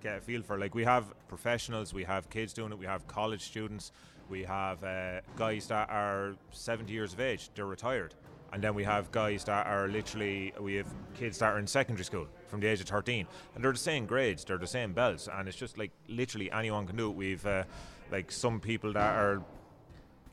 get 0.02 0.18
a 0.18 0.20
feel 0.20 0.42
for. 0.42 0.58
Like 0.58 0.74
we 0.74 0.84
have 0.84 1.12
professionals, 1.28 1.92
we 1.92 2.04
have 2.04 2.28
kids 2.30 2.52
doing 2.52 2.72
it, 2.72 2.78
we 2.78 2.86
have 2.86 3.06
college 3.06 3.42
students, 3.42 3.92
we 4.28 4.44
have 4.44 4.82
uh, 4.84 5.20
guys 5.36 5.66
that 5.68 5.90
are 5.90 6.34
70 6.50 6.92
years 6.92 7.12
of 7.12 7.20
age, 7.20 7.50
they're 7.54 7.66
retired. 7.66 8.14
And 8.52 8.62
then 8.62 8.74
we 8.74 8.82
have 8.82 9.12
guys 9.12 9.44
that 9.44 9.66
are 9.66 9.86
literally, 9.86 10.52
we 10.58 10.74
have 10.74 10.92
kids 11.14 11.38
that 11.38 11.52
are 11.52 11.58
in 11.58 11.66
secondary 11.66 12.04
school 12.04 12.26
from 12.48 12.60
the 12.60 12.66
age 12.66 12.80
of 12.80 12.88
13. 12.88 13.26
And 13.54 13.62
they're 13.62 13.72
the 13.72 13.78
same 13.78 14.06
grades, 14.06 14.44
they're 14.44 14.58
the 14.58 14.66
same 14.66 14.92
belts. 14.92 15.28
And 15.32 15.46
it's 15.46 15.56
just 15.56 15.78
like 15.78 15.92
literally 16.08 16.50
anyone 16.50 16.86
can 16.86 16.96
do 16.96 17.10
it. 17.10 17.16
We've 17.16 17.46
uh, 17.46 17.64
like 18.10 18.32
some 18.32 18.58
people 18.58 18.92
that 18.94 19.14
are, 19.16 19.42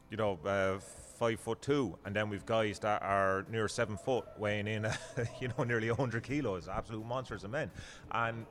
you 0.10 0.18
know, 0.18 0.40
uh, 0.46 0.80
five 0.80 1.40
foot 1.40 1.62
two. 1.62 1.96
And 2.06 2.16
then 2.16 2.30
we've 2.30 2.46
guys 2.46 2.80
that 2.80 3.04
are 3.04 3.46
near 3.52 3.68
seven 3.68 3.98
foot, 3.98 4.26
weighing 4.38 4.68
in, 4.68 4.88
you 5.40 5.50
know, 5.50 5.64
nearly 5.64 5.90
100 5.90 6.24
kilos, 6.24 6.68
absolute 6.68 7.06
monsters 7.06 7.44
of 7.44 7.52
men. 7.52 7.70
And 8.12 8.48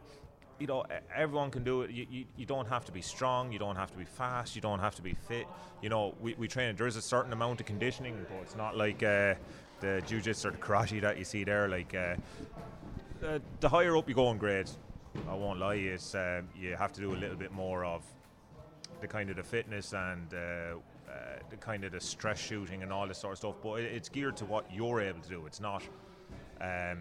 you 0.58 0.66
know, 0.66 0.84
everyone 1.14 1.50
can 1.50 1.64
do 1.64 1.82
it. 1.82 1.90
You, 1.90 2.06
you, 2.10 2.24
you, 2.36 2.46
don't 2.46 2.68
have 2.68 2.84
to 2.86 2.92
be 2.92 3.02
strong. 3.02 3.52
You 3.52 3.58
don't 3.58 3.76
have 3.76 3.90
to 3.90 3.98
be 3.98 4.04
fast. 4.04 4.54
You 4.54 4.62
don't 4.62 4.78
have 4.78 4.94
to 4.96 5.02
be 5.02 5.12
fit. 5.12 5.46
You 5.82 5.88
know, 5.88 6.14
we, 6.20 6.34
we 6.34 6.48
train. 6.48 6.74
There 6.76 6.86
is 6.86 6.96
a 6.96 7.02
certain 7.02 7.32
amount 7.32 7.60
of 7.60 7.66
conditioning, 7.66 8.24
but 8.28 8.38
it's 8.42 8.56
not 8.56 8.76
like 8.76 9.02
uh, 9.02 9.34
the 9.80 10.02
jiu-jitsu 10.06 10.48
or 10.48 10.50
the 10.52 10.58
karate 10.58 11.00
that 11.02 11.18
you 11.18 11.24
see 11.24 11.44
there. 11.44 11.68
Like 11.68 11.94
uh, 11.94 12.16
the, 13.20 13.42
the, 13.60 13.68
higher 13.68 13.96
up 13.96 14.08
you 14.08 14.14
go 14.14 14.30
in 14.30 14.38
grades, 14.38 14.78
I 15.28 15.34
won't 15.34 15.60
lie, 15.60 15.74
is 15.74 16.14
uh, 16.14 16.42
you 16.58 16.74
have 16.76 16.92
to 16.94 17.00
do 17.00 17.12
a 17.12 17.18
little 17.18 17.36
bit 17.36 17.52
more 17.52 17.84
of 17.84 18.02
the 19.00 19.06
kind 19.06 19.28
of 19.28 19.36
the 19.36 19.42
fitness 19.42 19.92
and 19.92 20.32
uh, 20.32 20.36
uh, 20.36 21.12
the 21.50 21.56
kind 21.56 21.84
of 21.84 21.92
the 21.92 22.00
stress 22.00 22.38
shooting 22.38 22.82
and 22.82 22.90
all 22.90 23.06
this 23.06 23.18
sort 23.18 23.32
of 23.32 23.38
stuff. 23.38 23.56
But 23.62 23.80
it, 23.80 23.92
it's 23.92 24.08
geared 24.08 24.38
to 24.38 24.46
what 24.46 24.72
you're 24.72 25.02
able 25.02 25.20
to 25.20 25.28
do. 25.28 25.46
It's 25.46 25.60
not. 25.60 25.82
Um, 26.60 27.00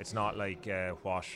it's 0.00 0.12
not 0.14 0.36
like 0.36 0.66
uh, 0.66 0.92
what 1.02 1.26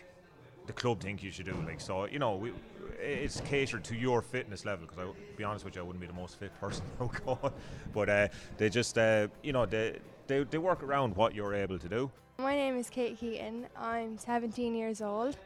the 0.66 0.72
club 0.72 1.00
think 1.00 1.22
you 1.22 1.30
should 1.30 1.46
do. 1.46 1.54
Like 1.66 1.80
so, 1.80 2.06
you 2.06 2.18
know, 2.18 2.36
we, 2.36 2.52
it's 3.00 3.40
catered 3.40 3.84
to 3.84 3.96
your 3.96 4.22
fitness 4.22 4.64
level. 4.64 4.86
Because 4.86 5.04
I, 5.04 5.36
be 5.36 5.44
honest 5.44 5.64
with 5.64 5.76
you, 5.76 5.82
I 5.82 5.84
wouldn't 5.84 6.00
be 6.00 6.06
the 6.06 6.12
most 6.12 6.38
fit 6.38 6.58
person 6.60 6.84
going. 6.98 7.52
But 7.92 8.08
uh, 8.08 8.28
they 8.56 8.68
just, 8.68 8.96
uh, 8.98 9.28
you 9.42 9.52
know, 9.52 9.66
they, 9.66 9.98
they 10.26 10.44
they 10.44 10.58
work 10.58 10.82
around 10.82 11.16
what 11.16 11.34
you're 11.34 11.54
able 11.54 11.78
to 11.78 11.88
do. 11.88 12.10
My 12.38 12.54
name 12.54 12.76
is 12.76 12.90
Kate 12.90 13.18
Keaton. 13.18 13.66
I'm 13.76 14.18
17 14.18 14.74
years 14.74 15.00
old. 15.00 15.36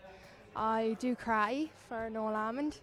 I 0.57 0.97
do 0.99 1.15
karate 1.15 1.69
for 1.89 2.09
Noel 2.09 2.35
Almond. 2.35 2.81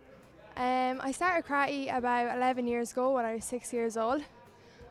Um, 0.57 1.01
I 1.01 1.11
started 1.11 1.45
karate 1.45 1.95
about 1.95 2.37
11 2.37 2.67
years 2.67 2.91
ago 2.91 3.13
when 3.13 3.25
I 3.25 3.35
was 3.35 3.43
six 3.43 3.73
years 3.73 3.97
old. 3.97 4.21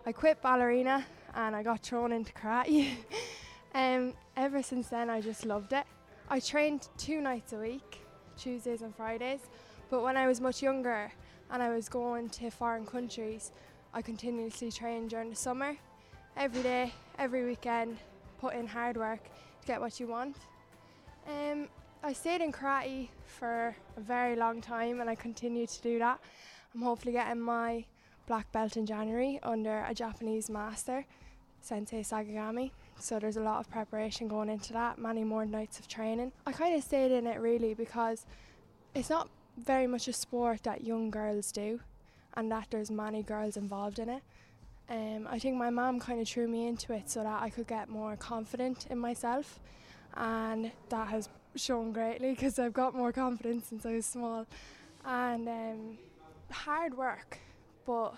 I 0.04 0.12
quit 0.12 0.42
ballerina 0.42 1.06
and 1.34 1.56
I 1.56 1.62
got 1.62 1.80
thrown 1.80 2.12
into 2.12 2.32
karate. 2.32 2.90
um, 3.74 4.12
ever 4.36 4.62
since 4.62 4.88
then, 4.88 5.08
I 5.08 5.20
just 5.20 5.46
loved 5.46 5.72
it. 5.72 5.86
I 6.28 6.40
trained 6.40 6.88
two 6.96 7.20
nights 7.20 7.52
a 7.52 7.58
week, 7.58 8.00
Tuesdays 8.38 8.80
and 8.80 8.96
Fridays, 8.96 9.40
but 9.90 10.02
when 10.02 10.16
I 10.16 10.26
was 10.26 10.40
much 10.40 10.62
younger 10.62 11.12
and 11.50 11.62
I 11.62 11.68
was 11.68 11.88
going 11.88 12.30
to 12.30 12.50
foreign 12.50 12.86
countries, 12.86 13.52
I 13.92 14.00
continuously 14.00 14.72
trained 14.72 15.10
during 15.10 15.28
the 15.28 15.36
summer, 15.36 15.76
every 16.34 16.62
day, 16.62 16.94
every 17.18 17.44
weekend, 17.44 17.98
put 18.40 18.54
in 18.54 18.66
hard 18.66 18.96
work 18.96 19.22
to 19.60 19.66
get 19.66 19.80
what 19.80 20.00
you 20.00 20.06
want. 20.06 20.36
Um, 21.28 21.68
I 22.02 22.14
stayed 22.14 22.40
in 22.40 22.52
karate 22.52 23.08
for 23.26 23.76
a 23.96 24.00
very 24.00 24.34
long 24.34 24.62
time 24.62 25.00
and 25.00 25.10
I 25.10 25.14
continue 25.14 25.66
to 25.66 25.82
do 25.82 25.98
that. 25.98 26.20
I'm 26.74 26.80
hopefully 26.80 27.12
getting 27.12 27.40
my 27.40 27.84
black 28.26 28.50
belt 28.50 28.78
in 28.78 28.86
January 28.86 29.38
under 29.42 29.84
a 29.86 29.92
Japanese 29.92 30.48
master, 30.48 31.04
Sensei 31.60 32.00
Sakigami. 32.00 32.70
So 32.98 33.18
there's 33.18 33.36
a 33.36 33.42
lot 33.42 33.60
of 33.60 33.70
preparation 33.70 34.28
going 34.28 34.48
into 34.48 34.72
that, 34.72 34.98
many 34.98 35.24
more 35.24 35.44
nights 35.44 35.78
of 35.78 35.88
training. 35.88 36.32
I 36.46 36.52
kind 36.52 36.74
of 36.74 36.82
stayed 36.82 37.12
in 37.12 37.26
it 37.26 37.40
really 37.40 37.74
because 37.74 38.24
it's 38.94 39.10
not 39.10 39.28
very 39.58 39.86
much 39.86 40.08
a 40.08 40.12
sport 40.12 40.62
that 40.64 40.84
young 40.84 41.10
girls 41.10 41.52
do 41.52 41.80
and 42.36 42.50
that 42.50 42.66
there's 42.70 42.90
many 42.90 43.22
girls 43.22 43.56
involved 43.56 43.98
in 43.98 44.08
it. 44.08 44.22
Um, 44.88 45.26
I 45.30 45.38
think 45.38 45.56
my 45.56 45.70
mom 45.70 45.98
kind 45.98 46.20
of 46.20 46.28
threw 46.28 46.46
me 46.46 46.66
into 46.66 46.92
it 46.92 47.10
so 47.10 47.22
that 47.22 47.42
I 47.42 47.48
could 47.48 47.66
get 47.66 47.88
more 47.88 48.16
confident 48.16 48.86
in 48.90 48.98
myself, 48.98 49.58
and 50.14 50.70
that 50.90 51.08
has 51.08 51.28
shown 51.56 51.92
greatly 51.92 52.30
because 52.34 52.58
I've 52.58 52.74
got 52.74 52.94
more 52.94 53.12
confidence 53.12 53.66
since 53.68 53.86
I 53.86 53.92
was 53.92 54.06
small. 54.06 54.46
And 55.06 55.48
um, 55.48 55.98
hard 56.50 56.96
work, 56.96 57.38
but 57.86 58.14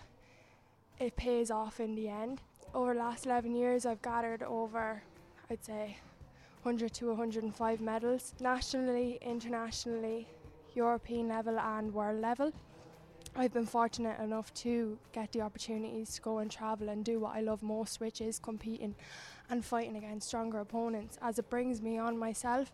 it 0.98 1.16
pays 1.16 1.50
off 1.50 1.78
in 1.78 1.94
the 1.94 2.08
end 2.08 2.40
over 2.74 2.94
the 2.94 3.00
last 3.00 3.26
11 3.26 3.54
years, 3.54 3.86
I've 3.86 4.02
gathered 4.02 4.42
over, 4.42 5.02
I'd 5.50 5.64
say, 5.64 5.96
100 6.62 6.92
to 6.94 7.08
105 7.08 7.80
medals, 7.80 8.34
nationally, 8.40 9.18
internationally, 9.22 10.26
European 10.74 11.28
level, 11.28 11.58
and 11.58 11.94
world 11.94 12.20
level. 12.20 12.52
I've 13.34 13.52
been 13.52 13.66
fortunate 13.66 14.18
enough 14.20 14.52
to 14.54 14.98
get 15.12 15.32
the 15.32 15.42
opportunities 15.42 16.14
to 16.14 16.22
go 16.22 16.38
and 16.38 16.50
travel 16.50 16.88
and 16.88 17.04
do 17.04 17.20
what 17.20 17.36
I 17.36 17.40
love 17.40 17.62
most, 17.62 18.00
which 18.00 18.20
is 18.20 18.38
competing 18.38 18.94
and 19.50 19.64
fighting 19.64 19.96
against 19.96 20.28
stronger 20.28 20.60
opponents, 20.60 21.18
as 21.20 21.38
it 21.38 21.50
brings 21.50 21.82
me 21.82 21.98
on 21.98 22.16
myself. 22.18 22.72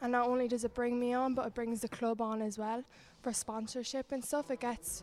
And 0.00 0.12
not 0.12 0.28
only 0.28 0.48
does 0.48 0.64
it 0.64 0.74
bring 0.74 1.00
me 1.00 1.14
on, 1.14 1.34
but 1.34 1.46
it 1.46 1.54
brings 1.54 1.80
the 1.80 1.88
club 1.88 2.20
on 2.20 2.42
as 2.42 2.58
well 2.58 2.84
for 3.22 3.32
sponsorship 3.32 4.12
and 4.12 4.24
stuff. 4.24 4.50
It 4.50 4.60
gets 4.60 5.02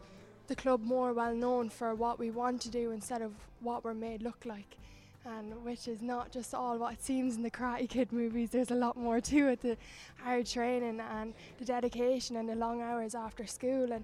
the 0.52 0.56
club 0.62 0.84
more 0.84 1.14
well 1.14 1.34
known 1.34 1.70
for 1.70 1.96
what 1.96 2.20
we 2.20 2.30
want 2.30 2.60
to 2.62 2.70
do 2.70 2.92
instead 2.92 3.22
of 3.22 3.32
what 3.62 3.86
we're 3.86 3.94
made 3.94 4.22
look 4.22 4.46
like. 4.46 4.76
And 5.24 5.64
which 5.64 5.88
is 5.88 6.02
not 6.02 6.30
just 6.32 6.54
all 6.54 6.78
what 6.78 6.94
it 6.94 7.02
seems 7.02 7.38
in 7.38 7.44
the 7.44 7.50
Karate 7.50 7.88
Kid 7.88 8.12
movies. 8.12 8.50
There's 8.50 8.72
a 8.72 8.76
lot 8.76 8.98
more 8.98 9.22
to 9.22 9.48
it: 9.48 9.62
the 9.62 9.78
hard 10.18 10.46
training 10.46 11.00
and 11.00 11.34
the 11.58 11.64
dedication 11.64 12.36
and 12.36 12.50
the 12.50 12.56
long 12.56 12.82
hours 12.82 13.16
after 13.16 13.46
school. 13.46 13.94
And 13.94 14.04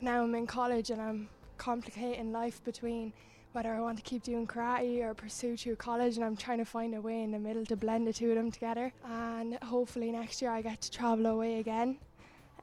now 0.00 0.24
I'm 0.24 0.34
in 0.34 0.46
college 0.46 0.90
and 0.90 1.00
I'm 1.00 1.28
complicating 1.56 2.32
life 2.32 2.64
between 2.64 3.12
whether 3.52 3.72
I 3.72 3.80
want 3.80 3.96
to 3.98 4.02
keep 4.02 4.24
doing 4.24 4.44
karate 4.46 5.02
or 5.04 5.14
pursue 5.14 5.56
through 5.56 5.76
college, 5.76 6.16
and 6.16 6.24
I'm 6.24 6.36
trying 6.36 6.58
to 6.58 6.64
find 6.64 6.94
a 6.94 7.00
way 7.00 7.22
in 7.22 7.30
the 7.30 7.38
middle 7.38 7.64
to 7.66 7.76
blend 7.76 8.08
the 8.08 8.12
two 8.12 8.30
of 8.30 8.36
them 8.36 8.50
together. 8.50 8.92
And 9.08 9.56
hopefully 9.62 10.10
next 10.10 10.42
year 10.42 10.50
I 10.50 10.62
get 10.62 10.80
to 10.80 10.90
travel 10.90 11.26
away 11.26 11.60
again. 11.60 11.98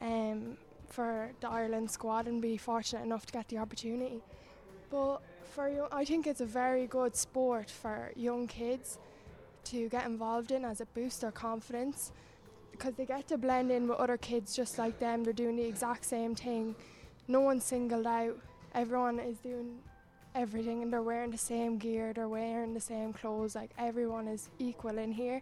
Um, 0.01 0.57
for 0.93 1.31
the 1.41 1.49
Ireland 1.49 1.89
squad 1.89 2.27
and 2.27 2.39
be 2.39 2.55
fortunate 2.55 3.03
enough 3.03 3.25
to 3.25 3.33
get 3.33 3.47
the 3.47 3.57
opportunity. 3.57 4.21
But 4.91 5.21
for 5.53 5.67
young, 5.67 5.87
I 5.91 6.05
think 6.05 6.27
it's 6.27 6.41
a 6.41 6.45
very 6.45 6.85
good 6.85 7.15
sport 7.15 7.69
for 7.69 8.11
young 8.15 8.47
kids 8.47 8.99
to 9.65 9.89
get 9.89 10.05
involved 10.05 10.51
in 10.51 10.63
as 10.63 10.81
it 10.81 10.87
boosts 10.93 11.21
their 11.21 11.31
confidence 11.31 12.11
because 12.71 12.93
they 12.93 13.05
get 13.05 13.27
to 13.29 13.37
blend 13.37 13.71
in 13.71 13.87
with 13.87 13.97
other 13.97 14.17
kids 14.17 14.55
just 14.55 14.77
like 14.77 14.99
them. 14.99 15.23
They're 15.23 15.33
doing 15.33 15.55
the 15.55 15.65
exact 15.65 16.05
same 16.05 16.35
thing. 16.35 16.75
No 17.27 17.39
one's 17.41 17.63
singled 17.63 18.05
out. 18.05 18.37
Everyone 18.75 19.19
is 19.19 19.37
doing 19.39 19.79
everything 20.35 20.83
and 20.83 20.93
they're 20.93 21.01
wearing 21.01 21.31
the 21.31 21.37
same 21.37 21.77
gear, 21.77 22.13
they're 22.13 22.27
wearing 22.27 22.73
the 22.73 22.79
same 22.79 23.13
clothes. 23.13 23.55
Like 23.55 23.71
everyone 23.79 24.27
is 24.27 24.49
equal 24.59 24.97
in 24.99 25.11
here. 25.11 25.41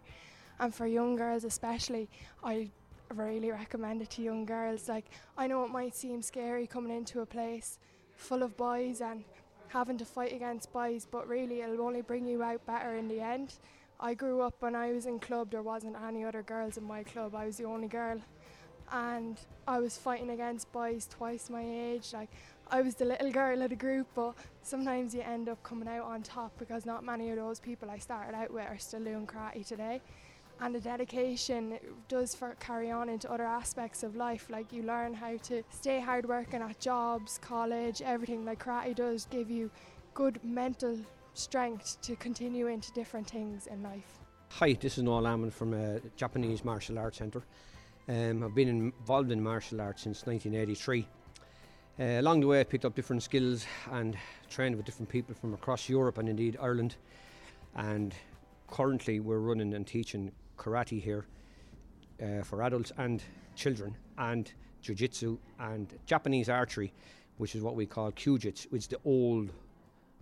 And 0.60 0.74
for 0.74 0.86
young 0.86 1.16
girls 1.16 1.44
especially, 1.44 2.08
I 2.42 2.70
really 3.16 3.50
recommend 3.50 4.02
it 4.02 4.10
to 4.10 4.22
young 4.22 4.44
girls. 4.44 4.88
Like, 4.88 5.06
I 5.36 5.46
know 5.46 5.64
it 5.64 5.70
might 5.70 5.94
seem 5.94 6.22
scary 6.22 6.66
coming 6.66 6.96
into 6.96 7.20
a 7.20 7.26
place 7.26 7.78
full 8.16 8.42
of 8.42 8.56
boys 8.56 9.00
and 9.00 9.24
having 9.68 9.98
to 9.98 10.04
fight 10.04 10.32
against 10.32 10.72
boys, 10.72 11.06
but 11.10 11.28
really 11.28 11.62
it'll 11.62 11.82
only 11.82 12.02
bring 12.02 12.26
you 12.26 12.42
out 12.42 12.64
better 12.66 12.94
in 12.94 13.08
the 13.08 13.20
end. 13.20 13.54
I 13.98 14.14
grew 14.14 14.40
up 14.40 14.54
when 14.60 14.74
I 14.74 14.92
was 14.92 15.06
in 15.06 15.18
club, 15.18 15.50
there 15.50 15.62
wasn't 15.62 15.96
any 16.06 16.24
other 16.24 16.42
girls 16.42 16.76
in 16.76 16.84
my 16.84 17.02
club, 17.02 17.34
I 17.34 17.46
was 17.46 17.56
the 17.56 17.64
only 17.64 17.88
girl. 17.88 18.20
And 18.90 19.38
I 19.66 19.78
was 19.78 19.96
fighting 19.96 20.30
against 20.30 20.70
boys 20.72 21.08
twice 21.08 21.48
my 21.48 21.64
age. 21.64 22.12
Like, 22.12 22.28
I 22.70 22.82
was 22.82 22.94
the 22.94 23.06
little 23.06 23.30
girl 23.30 23.62
of 23.62 23.70
the 23.70 23.76
group, 23.76 24.06
but 24.14 24.34
sometimes 24.62 25.14
you 25.14 25.22
end 25.22 25.48
up 25.48 25.62
coming 25.62 25.88
out 25.88 26.04
on 26.04 26.22
top 26.22 26.52
because 26.58 26.84
not 26.84 27.04
many 27.04 27.30
of 27.30 27.36
those 27.36 27.58
people 27.58 27.90
I 27.90 27.98
started 27.98 28.34
out 28.34 28.52
with 28.52 28.66
are 28.66 28.78
still 28.78 29.02
doing 29.02 29.26
karate 29.26 29.66
today 29.66 30.02
and 30.60 30.74
the 30.74 30.80
dedication 30.80 31.78
does 32.08 32.34
for 32.34 32.54
carry 32.60 32.90
on 32.90 33.08
into 33.08 33.30
other 33.30 33.44
aspects 33.44 34.02
of 34.02 34.16
life. 34.16 34.48
Like 34.50 34.72
you 34.72 34.82
learn 34.82 35.14
how 35.14 35.36
to 35.38 35.62
stay 35.70 36.00
hard 36.00 36.26
working 36.26 36.62
at 36.62 36.78
jobs, 36.80 37.38
college, 37.38 38.02
everything. 38.02 38.44
Like 38.44 38.64
karate 38.64 38.94
does 38.94 39.26
give 39.26 39.50
you 39.50 39.70
good 40.14 40.38
mental 40.44 40.98
strength 41.34 42.00
to 42.02 42.16
continue 42.16 42.66
into 42.66 42.92
different 42.92 43.28
things 43.28 43.66
in 43.66 43.82
life. 43.82 44.18
Hi, 44.50 44.74
this 44.74 44.98
is 44.98 45.04
Noel 45.04 45.26
Almond 45.26 45.54
from 45.54 45.72
uh, 45.72 45.98
Japanese 46.16 46.64
Martial 46.64 46.98
Arts 46.98 47.18
Centre. 47.18 47.42
Um, 48.08 48.42
I've 48.42 48.54
been 48.54 48.68
involved 48.68 49.32
in 49.32 49.42
martial 49.42 49.80
arts 49.80 50.02
since 50.02 50.26
1983. 50.26 51.08
Uh, 51.98 52.20
along 52.20 52.40
the 52.40 52.46
way, 52.46 52.60
I 52.60 52.64
picked 52.64 52.84
up 52.84 52.94
different 52.94 53.22
skills 53.22 53.64
and 53.90 54.16
trained 54.50 54.76
with 54.76 54.84
different 54.84 55.08
people 55.08 55.34
from 55.34 55.54
across 55.54 55.88
Europe 55.88 56.18
and 56.18 56.28
indeed 56.28 56.56
Ireland. 56.60 56.96
And 57.74 58.14
currently, 58.68 59.20
we're 59.20 59.38
running 59.38 59.72
and 59.74 59.86
teaching 59.86 60.32
karate 60.62 61.00
here 61.00 61.26
uh, 62.22 62.42
for 62.42 62.62
adults 62.62 62.92
and 62.98 63.22
children, 63.56 63.96
and 64.18 64.52
jiu-jitsu 64.82 65.38
and 65.60 65.98
Japanese 66.06 66.48
archery, 66.48 66.92
which 67.38 67.54
is 67.54 67.62
what 67.62 67.74
we 67.74 67.86
call 67.86 68.12
kyujitsu, 68.12 68.70
which 68.70 68.82
is 68.82 68.88
the 68.88 68.98
old, 69.04 69.50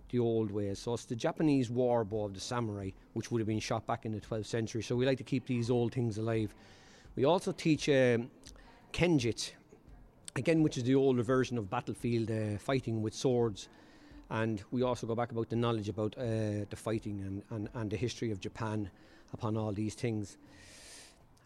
the 0.09 0.19
old 0.19 0.51
ways. 0.51 0.79
So 0.79 0.93
it's 0.93 1.05
the 1.05 1.15
Japanese 1.15 1.69
war 1.69 2.03
bow 2.03 2.25
of 2.25 2.33
the 2.33 2.39
samurai, 2.39 2.91
which 3.13 3.31
would 3.31 3.39
have 3.39 3.47
been 3.47 3.59
shot 3.59 3.85
back 3.85 4.05
in 4.05 4.11
the 4.11 4.21
12th 4.21 4.45
century. 4.45 4.81
So 4.81 4.95
we 4.95 5.05
like 5.05 5.17
to 5.17 5.23
keep 5.23 5.45
these 5.45 5.69
old 5.69 5.93
things 5.93 6.17
alive. 6.17 6.53
We 7.15 7.25
also 7.25 7.51
teach 7.51 7.89
um, 7.89 8.29
Kenjit, 8.93 9.51
again, 10.35 10.63
which 10.63 10.77
is 10.77 10.83
the 10.83 10.95
older 10.95 11.23
version 11.23 11.57
of 11.57 11.69
battlefield 11.69 12.31
uh, 12.31 12.57
fighting 12.57 13.01
with 13.01 13.13
swords. 13.13 13.69
And 14.29 14.63
we 14.71 14.81
also 14.81 15.05
go 15.07 15.13
back 15.13 15.31
about 15.31 15.49
the 15.49 15.57
knowledge 15.57 15.89
about 15.89 16.17
uh, 16.17 16.63
the 16.69 16.77
fighting 16.77 17.19
and, 17.21 17.43
and, 17.49 17.69
and 17.73 17.91
the 17.91 17.97
history 17.97 18.31
of 18.31 18.39
Japan 18.39 18.89
upon 19.33 19.57
all 19.57 19.71
these 19.71 19.95
things. 19.95 20.37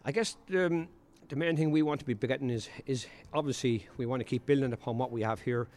I 0.04 0.12
guess 0.12 0.36
um, 0.54 0.88
the 1.28 1.36
main 1.36 1.56
thing 1.56 1.70
we 1.70 1.82
want 1.82 2.00
to 2.00 2.06
be 2.06 2.14
getting 2.14 2.50
is, 2.50 2.68
is 2.86 3.06
obviously 3.32 3.86
we 3.96 4.06
want 4.06 4.20
to 4.20 4.24
keep 4.24 4.46
building 4.46 4.72
upon 4.72 4.98
what 4.98 5.10
we 5.10 5.22
have 5.22 5.40
here. 5.40 5.68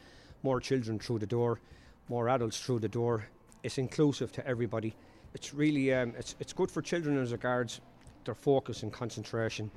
More 0.44 0.60
children 0.60 1.00
through 1.00 1.20
the 1.20 1.28
door, 1.28 1.60
more 2.08 2.30
adults 2.30 2.60
through 2.60 2.80
the 2.80 2.88
door. 2.88 3.26
It's 3.64 3.78
inclusive 3.78 4.32
to 4.34 4.48
everybody. 4.48 4.96
It's 5.34 5.54
really 5.54 5.94
um, 5.94 6.14
it's, 6.18 6.36
it's 6.40 6.54
good 6.54 6.72
for 6.72 6.82
children 6.82 7.18
as 7.18 7.32
regards 7.32 7.82
their 8.26 8.36
focus 8.36 8.84
and 8.84 8.94
concentration. 8.94 9.70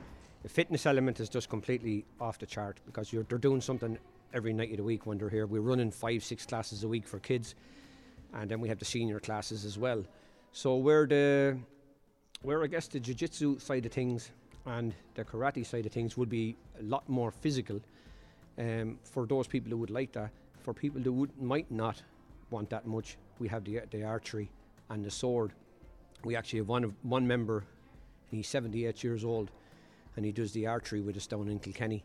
The 0.42 0.49
fitness 0.49 0.87
element 0.87 1.21
is 1.21 1.29
just 1.29 1.49
completely 1.49 2.05
off 2.21 2.38
the 2.38 2.47
chart 2.47 2.79
because 2.85 3.12
you're, 3.12 3.23
they're 3.25 3.38
doing 3.38 3.61
something 3.61 3.99
every 4.35 4.53
night 4.53 4.71
of 4.71 4.79
the 4.79 4.85
week 4.85 5.07
when 5.07 5.18
they're 5.18 5.29
here. 5.29 5.47
We're 5.47 5.61
running 5.61 5.90
five, 5.90 6.25
six 6.25 6.45
classes 6.47 6.85
a 6.85 6.88
week 6.88 7.07
for 7.07 7.18
kids, 7.18 7.55
and 8.35 8.51
then 8.51 8.61
we 8.61 8.68
have 8.68 8.79
the 8.79 8.85
senior 8.85 9.21
classes 9.21 9.64
as 9.64 9.79
well. 9.79 10.05
So 10.53 10.77
we're 10.77 11.07
the, 11.07 11.59
where 12.42 12.62
I 12.62 12.66
guess 12.66 12.88
the 12.88 13.00
jiu-jitsu 13.00 13.59
side 13.59 13.87
of 13.87 13.92
things 13.92 14.31
and 14.66 14.94
the 15.14 15.24
karate 15.24 15.64
side 15.64 15.87
of 15.87 15.92
things 15.92 16.16
would 16.16 16.28
be 16.28 16.57
a 16.78 16.83
lot 16.83 17.09
more 17.09 17.31
physical 17.31 17.81
um, 18.59 18.98
for 19.05 19.26
those 19.26 19.46
people 19.46 19.70
who 19.70 19.78
would 19.78 19.90
like 19.90 20.12
that. 20.12 20.31
For 20.62 20.74
people 20.74 21.00
who 21.00 21.12
would, 21.12 21.40
might 21.40 21.70
not 21.70 22.02
want 22.50 22.70
that 22.70 22.87
much, 22.87 23.16
we 23.38 23.48
have 23.48 23.64
the, 23.64 23.81
the 23.90 24.05
archery 24.05 24.50
and 24.90 25.05
the 25.05 25.11
sword. 25.11 25.52
We 26.24 26.37
actually 26.37 26.61
have 26.61 26.68
one 26.68 26.85
of 26.85 26.94
one 27.02 27.26
member, 27.26 27.64
he's 28.31 28.48
78 28.48 29.02
years 29.02 29.24
old, 29.24 29.50
and 30.16 30.24
he 30.24 30.31
does 30.33 30.52
the 30.52 30.66
archery 30.66 31.00
with 31.00 31.16
us 31.16 31.26
down 31.26 31.48
in 31.48 31.59
Kilkenny 31.59 32.05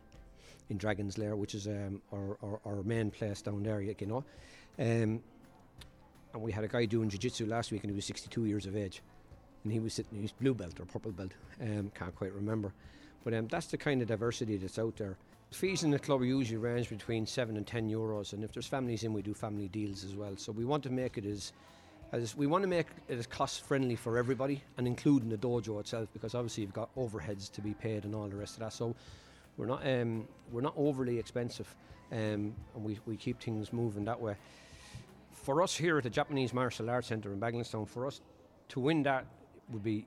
in 0.70 0.78
Dragon's 0.78 1.18
Lair, 1.18 1.36
which 1.36 1.54
is 1.54 1.66
um, 1.66 2.02
our, 2.12 2.36
our, 2.42 2.60
our, 2.64 2.82
main 2.82 3.10
place 3.10 3.40
down 3.40 3.62
there, 3.62 3.80
you 3.80 3.94
know. 4.06 4.24
Um, 4.78 5.20
and 6.34 6.42
we 6.42 6.52
had 6.52 6.64
a 6.64 6.68
guy 6.68 6.84
doing 6.84 7.08
jiu-jitsu 7.08 7.46
last 7.46 7.72
week 7.72 7.84
and 7.84 7.90
he 7.90 7.96
was 7.96 8.04
62 8.04 8.44
years 8.44 8.66
of 8.66 8.76
age. 8.76 9.02
And 9.64 9.72
he 9.72 9.80
was 9.80 9.94
sitting, 9.94 10.20
he's 10.20 10.32
blue 10.32 10.54
belt 10.54 10.78
or 10.80 10.86
purple 10.86 11.12
belt, 11.12 11.32
um, 11.60 11.90
can't 11.94 12.14
quite 12.14 12.32
remember. 12.32 12.72
But 13.24 13.34
um, 13.34 13.48
that's 13.48 13.66
the 13.66 13.76
kind 13.76 14.00
of 14.00 14.08
diversity 14.08 14.56
that's 14.56 14.78
out 14.78 14.96
there. 14.96 15.16
Fees 15.50 15.82
in 15.82 15.90
the 15.90 15.98
club 15.98 16.22
usually 16.22 16.58
range 16.58 16.88
between 16.88 17.26
7 17.26 17.56
and 17.56 17.66
10 17.66 17.90
euros, 17.90 18.32
and 18.32 18.44
if 18.44 18.52
there's 18.52 18.66
families 18.66 19.02
in, 19.04 19.12
we 19.12 19.22
do 19.22 19.34
family 19.34 19.68
deals 19.68 20.04
as 20.04 20.14
well. 20.14 20.36
So 20.36 20.52
we 20.52 20.64
want 20.64 20.82
to 20.84 20.90
make 20.90 21.18
it 21.18 21.24
as 21.24 21.52
as 22.10 22.34
we 22.34 22.46
want 22.46 22.62
to 22.62 22.68
make 22.68 22.86
it 23.08 23.18
as 23.18 23.26
cost 23.26 23.66
friendly 23.66 23.94
for 23.94 24.16
everybody 24.16 24.62
and 24.78 24.86
including 24.86 25.28
the 25.28 25.36
dojo 25.36 25.78
itself 25.78 26.08
because 26.14 26.34
obviously 26.34 26.62
you've 26.62 26.72
got 26.72 26.88
overheads 26.96 27.52
to 27.52 27.60
be 27.60 27.74
paid 27.74 28.04
and 28.06 28.14
all 28.14 28.26
the 28.26 28.34
rest 28.34 28.54
of 28.54 28.60
that 28.60 28.72
so 28.72 28.96
we're 29.58 29.66
not 29.66 29.84
um, 29.86 30.26
we're 30.52 30.62
not 30.62 30.74
overly 30.76 31.18
expensive, 31.18 31.74
um, 32.12 32.54
and 32.74 32.84
we, 32.84 32.98
we 33.06 33.16
keep 33.16 33.42
things 33.42 33.72
moving 33.72 34.04
that 34.04 34.18
way. 34.18 34.36
For 35.32 35.62
us 35.62 35.76
here 35.76 35.98
at 35.98 36.04
the 36.04 36.10
Japanese 36.10 36.54
Martial 36.54 36.88
Arts 36.88 37.08
Centre 37.08 37.32
in 37.32 37.40
Bagenalstown, 37.40 37.88
for 37.88 38.06
us 38.06 38.20
to 38.68 38.80
win 38.80 39.02
that 39.02 39.26
would 39.70 39.82
be 39.82 40.06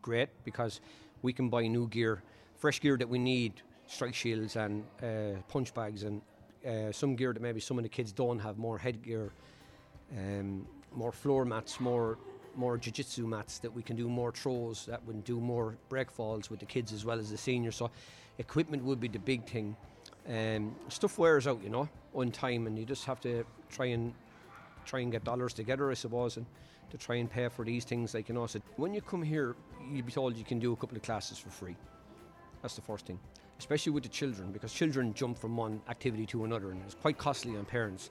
great 0.00 0.28
because 0.44 0.80
we 1.22 1.32
can 1.32 1.48
buy 1.48 1.66
new 1.66 1.88
gear, 1.88 2.22
fresh 2.56 2.80
gear 2.80 2.96
that 2.96 3.08
we 3.08 3.18
need, 3.18 3.62
strike 3.86 4.14
shields 4.14 4.56
and 4.56 4.84
uh, 5.02 5.40
punch 5.48 5.72
bags, 5.74 6.02
and 6.02 6.20
uh, 6.66 6.92
some 6.92 7.16
gear 7.16 7.32
that 7.32 7.42
maybe 7.42 7.60
some 7.60 7.78
of 7.78 7.82
the 7.82 7.88
kids 7.88 8.12
don't 8.12 8.38
have, 8.38 8.58
more 8.58 8.78
headgear, 8.78 9.32
um, 10.16 10.66
more 10.94 11.12
floor 11.12 11.44
mats, 11.44 11.80
more 11.80 12.18
more 12.54 12.76
jiu-jitsu 12.76 13.26
mats 13.26 13.58
that 13.60 13.72
we 13.72 13.82
can 13.82 13.96
do 13.96 14.10
more 14.10 14.30
throws 14.30 14.84
that 14.84 15.02
would 15.06 15.24
do 15.24 15.40
more 15.40 15.74
break 15.88 16.10
falls 16.10 16.50
with 16.50 16.60
the 16.60 16.66
kids 16.66 16.92
as 16.92 17.02
well 17.02 17.18
as 17.18 17.30
the 17.30 17.36
seniors 17.38 17.76
so 17.76 17.90
equipment 18.38 18.84
would 18.84 19.00
be 19.00 19.08
the 19.08 19.18
big 19.18 19.46
thing. 19.46 19.76
Um, 20.28 20.74
stuff 20.88 21.18
wears 21.18 21.46
out, 21.46 21.62
you 21.62 21.70
know, 21.70 21.88
on 22.14 22.30
time, 22.30 22.66
and 22.66 22.78
you 22.78 22.84
just 22.84 23.04
have 23.06 23.20
to 23.22 23.44
try 23.70 23.86
and 23.86 24.14
try 24.84 25.00
and 25.00 25.12
get 25.12 25.24
dollars 25.24 25.52
together, 25.52 25.90
I 25.90 25.94
suppose, 25.94 26.36
and 26.36 26.46
to 26.90 26.98
try 26.98 27.16
and 27.16 27.30
pay 27.30 27.48
for 27.48 27.64
these 27.64 27.84
things. 27.84 28.14
Like 28.14 28.28
you 28.28 28.34
know, 28.34 28.46
so 28.46 28.60
when 28.76 28.94
you 28.94 29.00
come 29.00 29.22
here, 29.22 29.56
you'll 29.90 30.06
be 30.06 30.12
told 30.12 30.36
you 30.36 30.44
can 30.44 30.58
do 30.58 30.72
a 30.72 30.76
couple 30.76 30.96
of 30.96 31.02
classes 31.02 31.38
for 31.38 31.50
free. 31.50 31.76
That's 32.60 32.76
the 32.76 32.82
first 32.82 33.06
thing, 33.06 33.18
especially 33.58 33.92
with 33.92 34.04
the 34.04 34.08
children, 34.08 34.52
because 34.52 34.72
children 34.72 35.14
jump 35.14 35.38
from 35.38 35.56
one 35.56 35.80
activity 35.88 36.26
to 36.26 36.44
another, 36.44 36.70
and 36.70 36.80
it's 36.84 36.94
quite 36.94 37.18
costly 37.18 37.56
on 37.56 37.64
parents. 37.64 38.10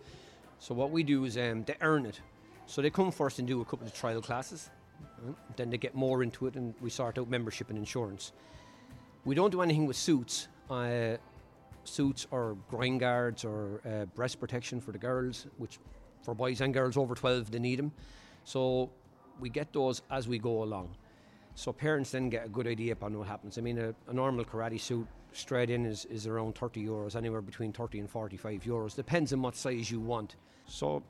So 0.60 0.75
what 0.75 0.91
we 0.91 1.03
do 1.03 1.25
is 1.25 1.38
um, 1.38 1.63
they 1.63 1.75
earn 1.81 2.05
it. 2.05 2.19
So 2.65 2.81
they 2.81 2.89
come 2.89 3.12
first 3.12 3.39
and 3.39 3.47
do 3.47 3.62
a 3.62 3.65
couple 3.65 3.88
of 3.88 3.93
trial 3.93 4.21
classes, 4.21 4.69
then 5.55 5.69
they 5.69 5.77
get 5.77 5.95
more 5.95 6.23
into 6.23 6.47
it, 6.47 6.55
and 6.55 6.73
we 6.81 6.89
sort 6.89 7.17
out 7.17 7.29
membership 7.29 7.69
and 7.69 7.77
insurance. 7.77 8.34
We 9.25 9.36
don't 9.36 9.51
do 9.51 9.62
anything 9.62 9.86
with 9.86 9.97
suits. 9.97 10.47
Uh, 10.69 11.17
suits 11.84 12.27
or 12.31 12.57
groin 12.69 12.97
guards 12.97 13.43
or 13.43 13.81
uh, 13.86 14.05
breast 14.05 14.39
protection 14.39 14.79
for 14.79 14.91
the 14.91 14.97
girls, 14.97 15.47
which 15.57 15.79
for 16.21 16.34
boys 16.34 16.62
and 16.62 16.73
girls 16.73 16.97
over 16.97 17.15
12 17.15 17.51
they 17.51 17.60
need 17.60 17.79
them. 17.79 17.91
So 18.43 18.89
we 19.39 19.49
get 19.49 19.73
those 19.73 20.01
as 20.10 20.27
we 20.27 20.39
go 20.39 20.63
along. 20.63 20.95
So 21.55 21.73
parents 21.73 22.12
then 22.12 22.29
get 22.29 22.45
a 22.45 22.49
good 22.49 22.67
idea 22.67 22.93
upon 22.93 23.17
what 23.17 23.27
happens. 23.27 23.57
I 23.57 23.62
mean, 23.62 23.77
a, 23.77 23.93
a 24.07 24.13
normal 24.13 24.45
karate 24.45 24.79
suit 24.79 25.07
straight 25.34 25.69
in 25.69 25.86
is, 25.86 26.05
is 26.05 26.27
around 26.27 26.55
30 26.55 26.86
euros, 26.86 27.15
anywhere 27.15 27.41
between 27.41 27.73
30 27.73 27.99
and 27.99 28.10
45 28.10 28.63
euros. 28.63 28.95
Depends 28.95 29.34
on 29.34 29.41
what 29.41 29.55
size 29.55 29.91
you 29.91 29.99
want. 29.99 30.36
So 30.65 31.03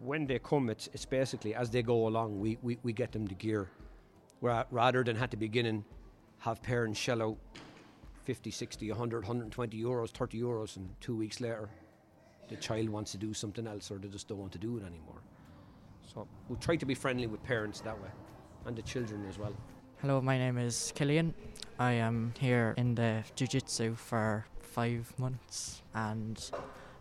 when 0.00 0.26
they 0.26 0.38
come, 0.38 0.70
it's, 0.70 0.88
it's 0.92 1.04
basically 1.04 1.54
as 1.54 1.70
they 1.70 1.82
go 1.82 2.08
along, 2.08 2.40
we, 2.40 2.58
we, 2.62 2.78
we 2.82 2.92
get 2.92 3.12
them 3.12 3.26
the 3.26 3.34
gear. 3.34 3.68
Rather 4.40 5.02
than 5.02 5.16
at 5.16 5.30
the 5.30 5.36
beginning 5.36 5.84
have 6.38 6.62
parents 6.62 6.98
shell 6.98 7.20
out 7.22 7.36
50, 8.24 8.50
60, 8.50 8.90
100, 8.90 9.22
120 9.22 9.82
euros, 9.82 10.10
30 10.10 10.40
euros, 10.40 10.76
and 10.76 10.88
two 11.00 11.16
weeks 11.16 11.40
later, 11.40 11.68
the 12.48 12.56
child 12.56 12.88
wants 12.88 13.12
to 13.12 13.18
do 13.18 13.34
something 13.34 13.66
else 13.66 13.90
or 13.90 13.98
they 13.98 14.08
just 14.08 14.28
don't 14.28 14.38
want 14.38 14.52
to 14.52 14.58
do 14.58 14.76
it 14.78 14.82
anymore. 14.82 15.22
So 16.12 16.26
we 16.48 16.56
try 16.56 16.76
to 16.76 16.86
be 16.86 16.94
friendly 16.94 17.26
with 17.26 17.42
parents 17.42 17.80
that 17.80 18.00
way 18.00 18.08
and 18.66 18.76
the 18.76 18.82
children 18.82 19.26
as 19.28 19.38
well. 19.38 19.54
Hello, 20.00 20.20
my 20.20 20.38
name 20.38 20.58
is 20.58 20.92
Killian. 20.94 21.34
I 21.78 21.92
am 21.92 22.32
here 22.38 22.74
in 22.76 22.94
the 22.94 23.24
Jiu 23.34 23.46
Jitsu 23.46 23.94
for 23.94 24.46
five 24.60 25.12
months 25.18 25.82
and 25.94 26.50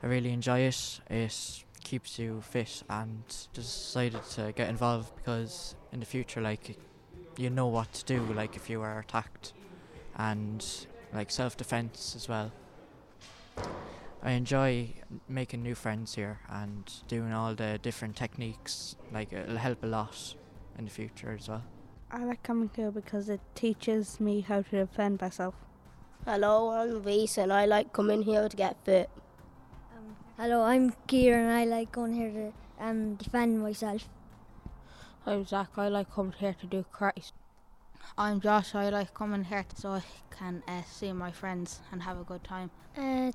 I 0.03 0.07
really 0.07 0.31
enjoy 0.31 0.59
it. 0.61 0.99
It 1.09 1.63
keeps 1.83 2.19
you 2.19 2.41
fit 2.41 2.83
and 2.89 3.23
decided 3.53 4.23
to 4.31 4.51
get 4.51 4.69
involved 4.69 5.15
because 5.15 5.75
in 5.91 5.99
the 5.99 6.05
future, 6.05 6.41
like, 6.41 6.77
you 7.37 7.49
know 7.49 7.67
what 7.67 7.93
to 7.93 8.05
do, 8.05 8.21
like 8.33 8.55
if 8.55 8.69
you 8.69 8.81
are 8.81 8.99
attacked, 8.99 9.53
and 10.17 10.65
like 11.13 11.31
self 11.31 11.55
defense 11.55 12.13
as 12.15 12.27
well. 12.27 12.51
I 14.23 14.31
enjoy 14.31 14.93
making 15.29 15.63
new 15.63 15.75
friends 15.75 16.15
here 16.15 16.39
and 16.49 16.91
doing 17.07 17.31
all 17.33 17.53
the 17.55 17.79
different 17.81 18.15
techniques. 18.15 18.95
Like 19.11 19.31
it'll 19.31 19.57
help 19.57 19.83
a 19.83 19.87
lot 19.87 20.35
in 20.77 20.85
the 20.85 20.91
future 20.91 21.37
as 21.39 21.47
well. 21.47 21.63
I 22.11 22.23
like 22.23 22.41
coming 22.43 22.71
here 22.75 22.91
because 22.91 23.29
it 23.29 23.41
teaches 23.53 24.19
me 24.19 24.41
how 24.41 24.61
to 24.61 24.71
defend 24.71 25.21
myself. 25.21 25.55
Hello, 26.25 26.71
I'm 26.71 27.03
Reese 27.03 27.37
and 27.37 27.53
I 27.53 27.65
like 27.65 27.93
coming 27.93 28.23
here 28.23 28.49
to 28.49 28.57
get 28.57 28.77
fit. 28.83 29.09
Um, 29.95 30.15
hello, 30.37 30.63
I'm 30.63 30.91
Kier 31.07 31.35
and 31.35 31.51
I 31.51 31.65
like 31.65 31.91
going 31.91 32.13
here 32.13 32.31
to 32.31 32.53
um, 32.83 33.15
defend 33.15 33.61
myself. 33.61 34.09
I'm 35.25 35.45
Zach. 35.45 35.69
I 35.77 35.89
like 35.89 36.11
coming 36.11 36.33
here 36.39 36.55
to 36.61 36.65
do 36.65 36.85
karate. 36.93 37.31
I'm 38.17 38.39
Josh. 38.39 38.73
I 38.73 38.89
like 38.89 39.13
coming 39.13 39.43
here 39.43 39.65
so 39.75 39.89
I 39.89 40.03
can 40.31 40.63
uh, 40.67 40.81
see 40.89 41.11
my 41.11 41.31
friends 41.31 41.81
and 41.91 42.01
have 42.01 42.19
a 42.19 42.23
good 42.23 42.43
time. 42.43 42.71
Uh, 42.97 43.31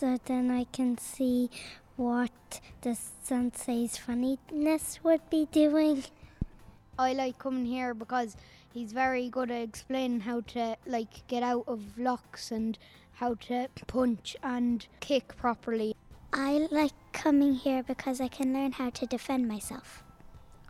so 0.00 0.18
then 0.24 0.50
I 0.50 0.64
can 0.64 0.96
see 0.96 1.50
what 1.96 2.60
the 2.80 2.96
sensei's 3.22 3.98
funniness 3.98 4.98
would 5.02 5.20
be 5.28 5.46
doing. 5.52 6.04
I 6.98 7.12
like 7.12 7.38
coming 7.38 7.66
here 7.66 7.92
because 7.92 8.34
he's 8.72 8.92
very 8.92 9.28
good 9.28 9.50
at 9.50 9.60
explaining 9.60 10.20
how 10.20 10.40
to 10.52 10.78
like 10.86 11.26
get 11.26 11.42
out 11.42 11.64
of 11.66 11.98
locks 11.98 12.50
and 12.50 12.78
how 13.12 13.34
to 13.48 13.68
punch 13.86 14.38
and 14.42 14.86
kick 15.00 15.36
properly. 15.36 15.94
I 16.32 16.66
like 16.70 16.94
coming 17.12 17.52
here 17.52 17.82
because 17.82 18.22
I 18.22 18.28
can 18.28 18.54
learn 18.54 18.72
how 18.72 18.88
to 18.88 19.04
defend 19.04 19.48
myself. 19.48 20.02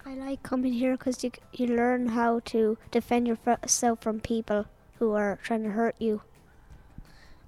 I 0.04 0.14
like 0.14 0.42
coming 0.42 0.72
here 0.72 0.96
because 0.96 1.22
you, 1.22 1.30
you 1.52 1.68
learn 1.68 2.08
how 2.08 2.40
to 2.46 2.78
defend 2.90 3.28
yourself 3.28 4.00
from 4.02 4.18
people 4.18 4.66
who 4.98 5.12
are 5.12 5.38
trying 5.40 5.62
to 5.62 5.70
hurt 5.70 5.94
you. 6.00 6.22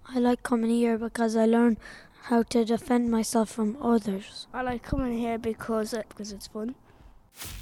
I 0.07 0.19
like 0.19 0.43
coming 0.43 0.71
here 0.71 0.99
because 0.99 1.37
I 1.37 1.47
learn 1.47 1.79
how 2.25 2.43
to 2.45 2.65
defend 2.65 3.11
myself 3.11 3.51
from 3.51 3.77
others. 3.81 4.47
I 4.53 4.63
like 4.63 4.83
coming 4.83 5.19
here 5.19 5.39
because 5.39 5.93
it, 5.93 6.07
because 6.09 6.33
it's 6.33 6.47
fun. 6.47 6.75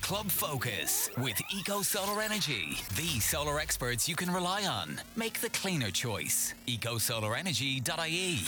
Club 0.00 0.30
Focus 0.30 1.08
with 1.18 1.40
Eco 1.56 1.82
Solar 1.82 2.20
Energy, 2.20 2.78
the 2.96 3.20
solar 3.20 3.60
experts 3.60 4.08
you 4.08 4.16
can 4.16 4.32
rely 4.32 4.66
on. 4.66 5.00
Make 5.16 5.40
the 5.40 5.50
cleaner 5.50 5.90
choice. 5.90 6.54
EcoSolarEnergy.ie. 6.66 8.40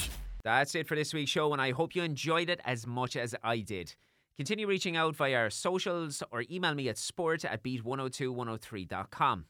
That's 0.43 0.75
it 0.75 0.89
for 0.89 0.97
this 0.97 1.15
week's 1.15 1.31
show, 1.31 1.53
and 1.53 1.63
I 1.63 1.71
hope 1.71 1.95
you 1.95 2.03
enjoyed 2.03 2.51
it 2.51 2.61
as 2.65 2.87
much 2.87 3.17
as 3.17 3.35
I 3.45 3.59
did. 3.61 3.95
Continue 4.37 4.67
reaching 4.67 4.97
out 4.97 5.15
via 5.15 5.37
our 5.37 5.51
socials 5.51 6.23
or 6.33 6.45
email 6.51 6.75
me 6.75 6.89
at 6.89 6.99
sport 6.99 7.45
at 7.45 7.63
beat102103.com. 7.63 9.45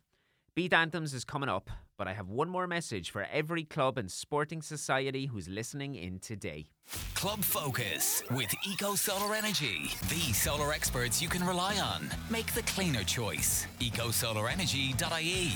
Beat 0.55 0.75
Anthems 0.75 1.15
is 1.15 1.25
coming 1.25 1.49
up, 1.49 1.71
but 1.92 1.92
but 2.03 2.09
I 2.09 2.15
have 2.15 2.31
one 2.31 2.49
more 2.49 2.67
message 2.67 3.13
for 3.13 3.29
every 3.33 3.63
club 3.63 3.97
and 3.97 4.11
sporting 4.11 4.61
society 4.61 5.27
who's 5.27 5.49
listening 5.49 5.95
in 5.95 6.19
today. 6.19 6.67
Club 7.15 7.45
Focus 7.45 8.25
with 8.33 8.53
Eco 8.69 8.97
Solar 8.97 9.37
Energy. 9.37 9.93
The 10.09 10.33
solar 10.33 10.73
experts 10.73 11.23
you 11.23 11.29
can 11.29 11.47
rely 11.47 11.79
on. 11.79 12.09
Make 12.29 12.53
the 12.55 12.63
cleaner 12.63 13.05
choice. 13.05 13.69
EcoSolarEnergy.ie. 13.79 15.53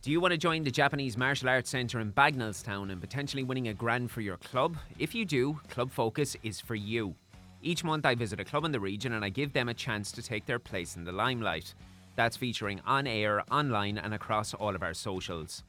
Do 0.00 0.12
you 0.12 0.20
want 0.20 0.30
to 0.30 0.38
join 0.38 0.62
the 0.62 0.70
Japanese 0.70 1.16
Martial 1.16 1.48
Arts 1.48 1.70
Centre 1.70 1.98
in 1.98 2.12
Bagenalstown 2.12 2.92
and 2.92 3.00
potentially 3.00 3.42
winning 3.42 3.66
a 3.66 3.74
grand 3.74 4.12
for 4.12 4.20
your 4.20 4.36
club? 4.36 4.76
If 5.00 5.12
you 5.12 5.24
do, 5.24 5.58
Club 5.70 5.90
Focus 5.90 6.36
is 6.44 6.60
for 6.60 6.76
you. 6.76 7.16
Each 7.62 7.82
month 7.82 8.06
I 8.06 8.14
visit 8.14 8.38
a 8.38 8.44
club 8.44 8.64
in 8.64 8.70
the 8.70 8.78
region 8.78 9.14
and 9.14 9.24
I 9.24 9.28
give 9.28 9.52
them 9.52 9.68
a 9.68 9.74
chance 9.74 10.12
to 10.12 10.22
take 10.22 10.46
their 10.46 10.60
place 10.60 10.94
in 10.94 11.02
the 11.02 11.10
limelight. 11.10 11.74
That's 12.14 12.36
featuring 12.36 12.80
on 12.86 13.06
air, 13.06 13.42
online, 13.50 13.98
and 13.98 14.14
across 14.14 14.54
all 14.54 14.74
of 14.74 14.82
our 14.82 14.94
socials. 14.94 15.64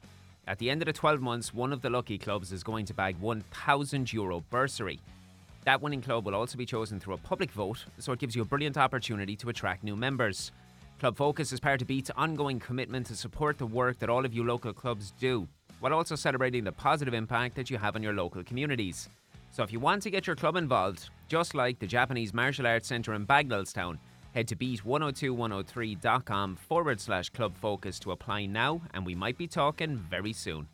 At 0.48 0.58
the 0.58 0.70
end 0.70 0.82
of 0.82 0.86
the 0.86 0.92
12 0.92 1.20
months, 1.20 1.54
one 1.54 1.72
of 1.72 1.82
the 1.82 1.90
lucky 1.90 2.18
clubs 2.18 2.50
is 2.50 2.64
going 2.64 2.84
to 2.86 2.94
bag 2.94 3.16
€1,000 3.20 4.12
Euro 4.12 4.40
bursary. 4.50 4.98
That 5.64 5.80
winning 5.80 6.02
club 6.02 6.26
will 6.26 6.34
also 6.34 6.58
be 6.58 6.66
chosen 6.66 6.98
through 6.98 7.14
a 7.14 7.18
public 7.18 7.52
vote, 7.52 7.84
so 7.98 8.10
it 8.10 8.18
gives 8.18 8.34
you 8.34 8.42
a 8.42 8.44
brilliant 8.44 8.76
opportunity 8.76 9.36
to 9.36 9.50
attract 9.50 9.84
new 9.84 9.94
members. 9.94 10.50
Club 10.98 11.16
Focus 11.16 11.52
is 11.52 11.60
part 11.60 11.80
of 11.80 11.86
Beat's 11.86 12.10
ongoing 12.16 12.58
commitment 12.58 13.06
to 13.06 13.14
support 13.14 13.56
the 13.56 13.66
work 13.66 14.00
that 14.00 14.10
all 14.10 14.24
of 14.24 14.34
you 14.34 14.42
local 14.42 14.72
clubs 14.72 15.12
do, 15.20 15.46
while 15.78 15.94
also 15.94 16.16
celebrating 16.16 16.64
the 16.64 16.72
positive 16.72 17.14
impact 17.14 17.54
that 17.54 17.70
you 17.70 17.78
have 17.78 17.94
on 17.94 18.02
your 18.02 18.12
local 18.12 18.42
communities. 18.42 19.08
So 19.52 19.62
if 19.62 19.72
you 19.72 19.78
want 19.78 20.02
to 20.02 20.10
get 20.10 20.26
your 20.26 20.34
club 20.34 20.56
involved, 20.56 21.08
just 21.28 21.54
like 21.54 21.78
the 21.78 21.86
Japanese 21.86 22.34
Martial 22.34 22.66
Arts 22.66 22.88
Centre 22.88 23.14
in 23.14 23.26
Bagenalstown, 23.26 23.96
head 24.34 24.48
to 24.48 24.56
beat102103.com 24.56 26.56
forward 26.56 27.00
slash 27.00 27.30
club 27.30 27.56
focus 27.56 27.98
to 28.00 28.12
apply 28.12 28.46
now, 28.46 28.82
and 28.92 29.06
we 29.06 29.14
might 29.14 29.38
be 29.38 29.46
talking 29.46 29.96
very 29.96 30.32
soon. 30.32 30.66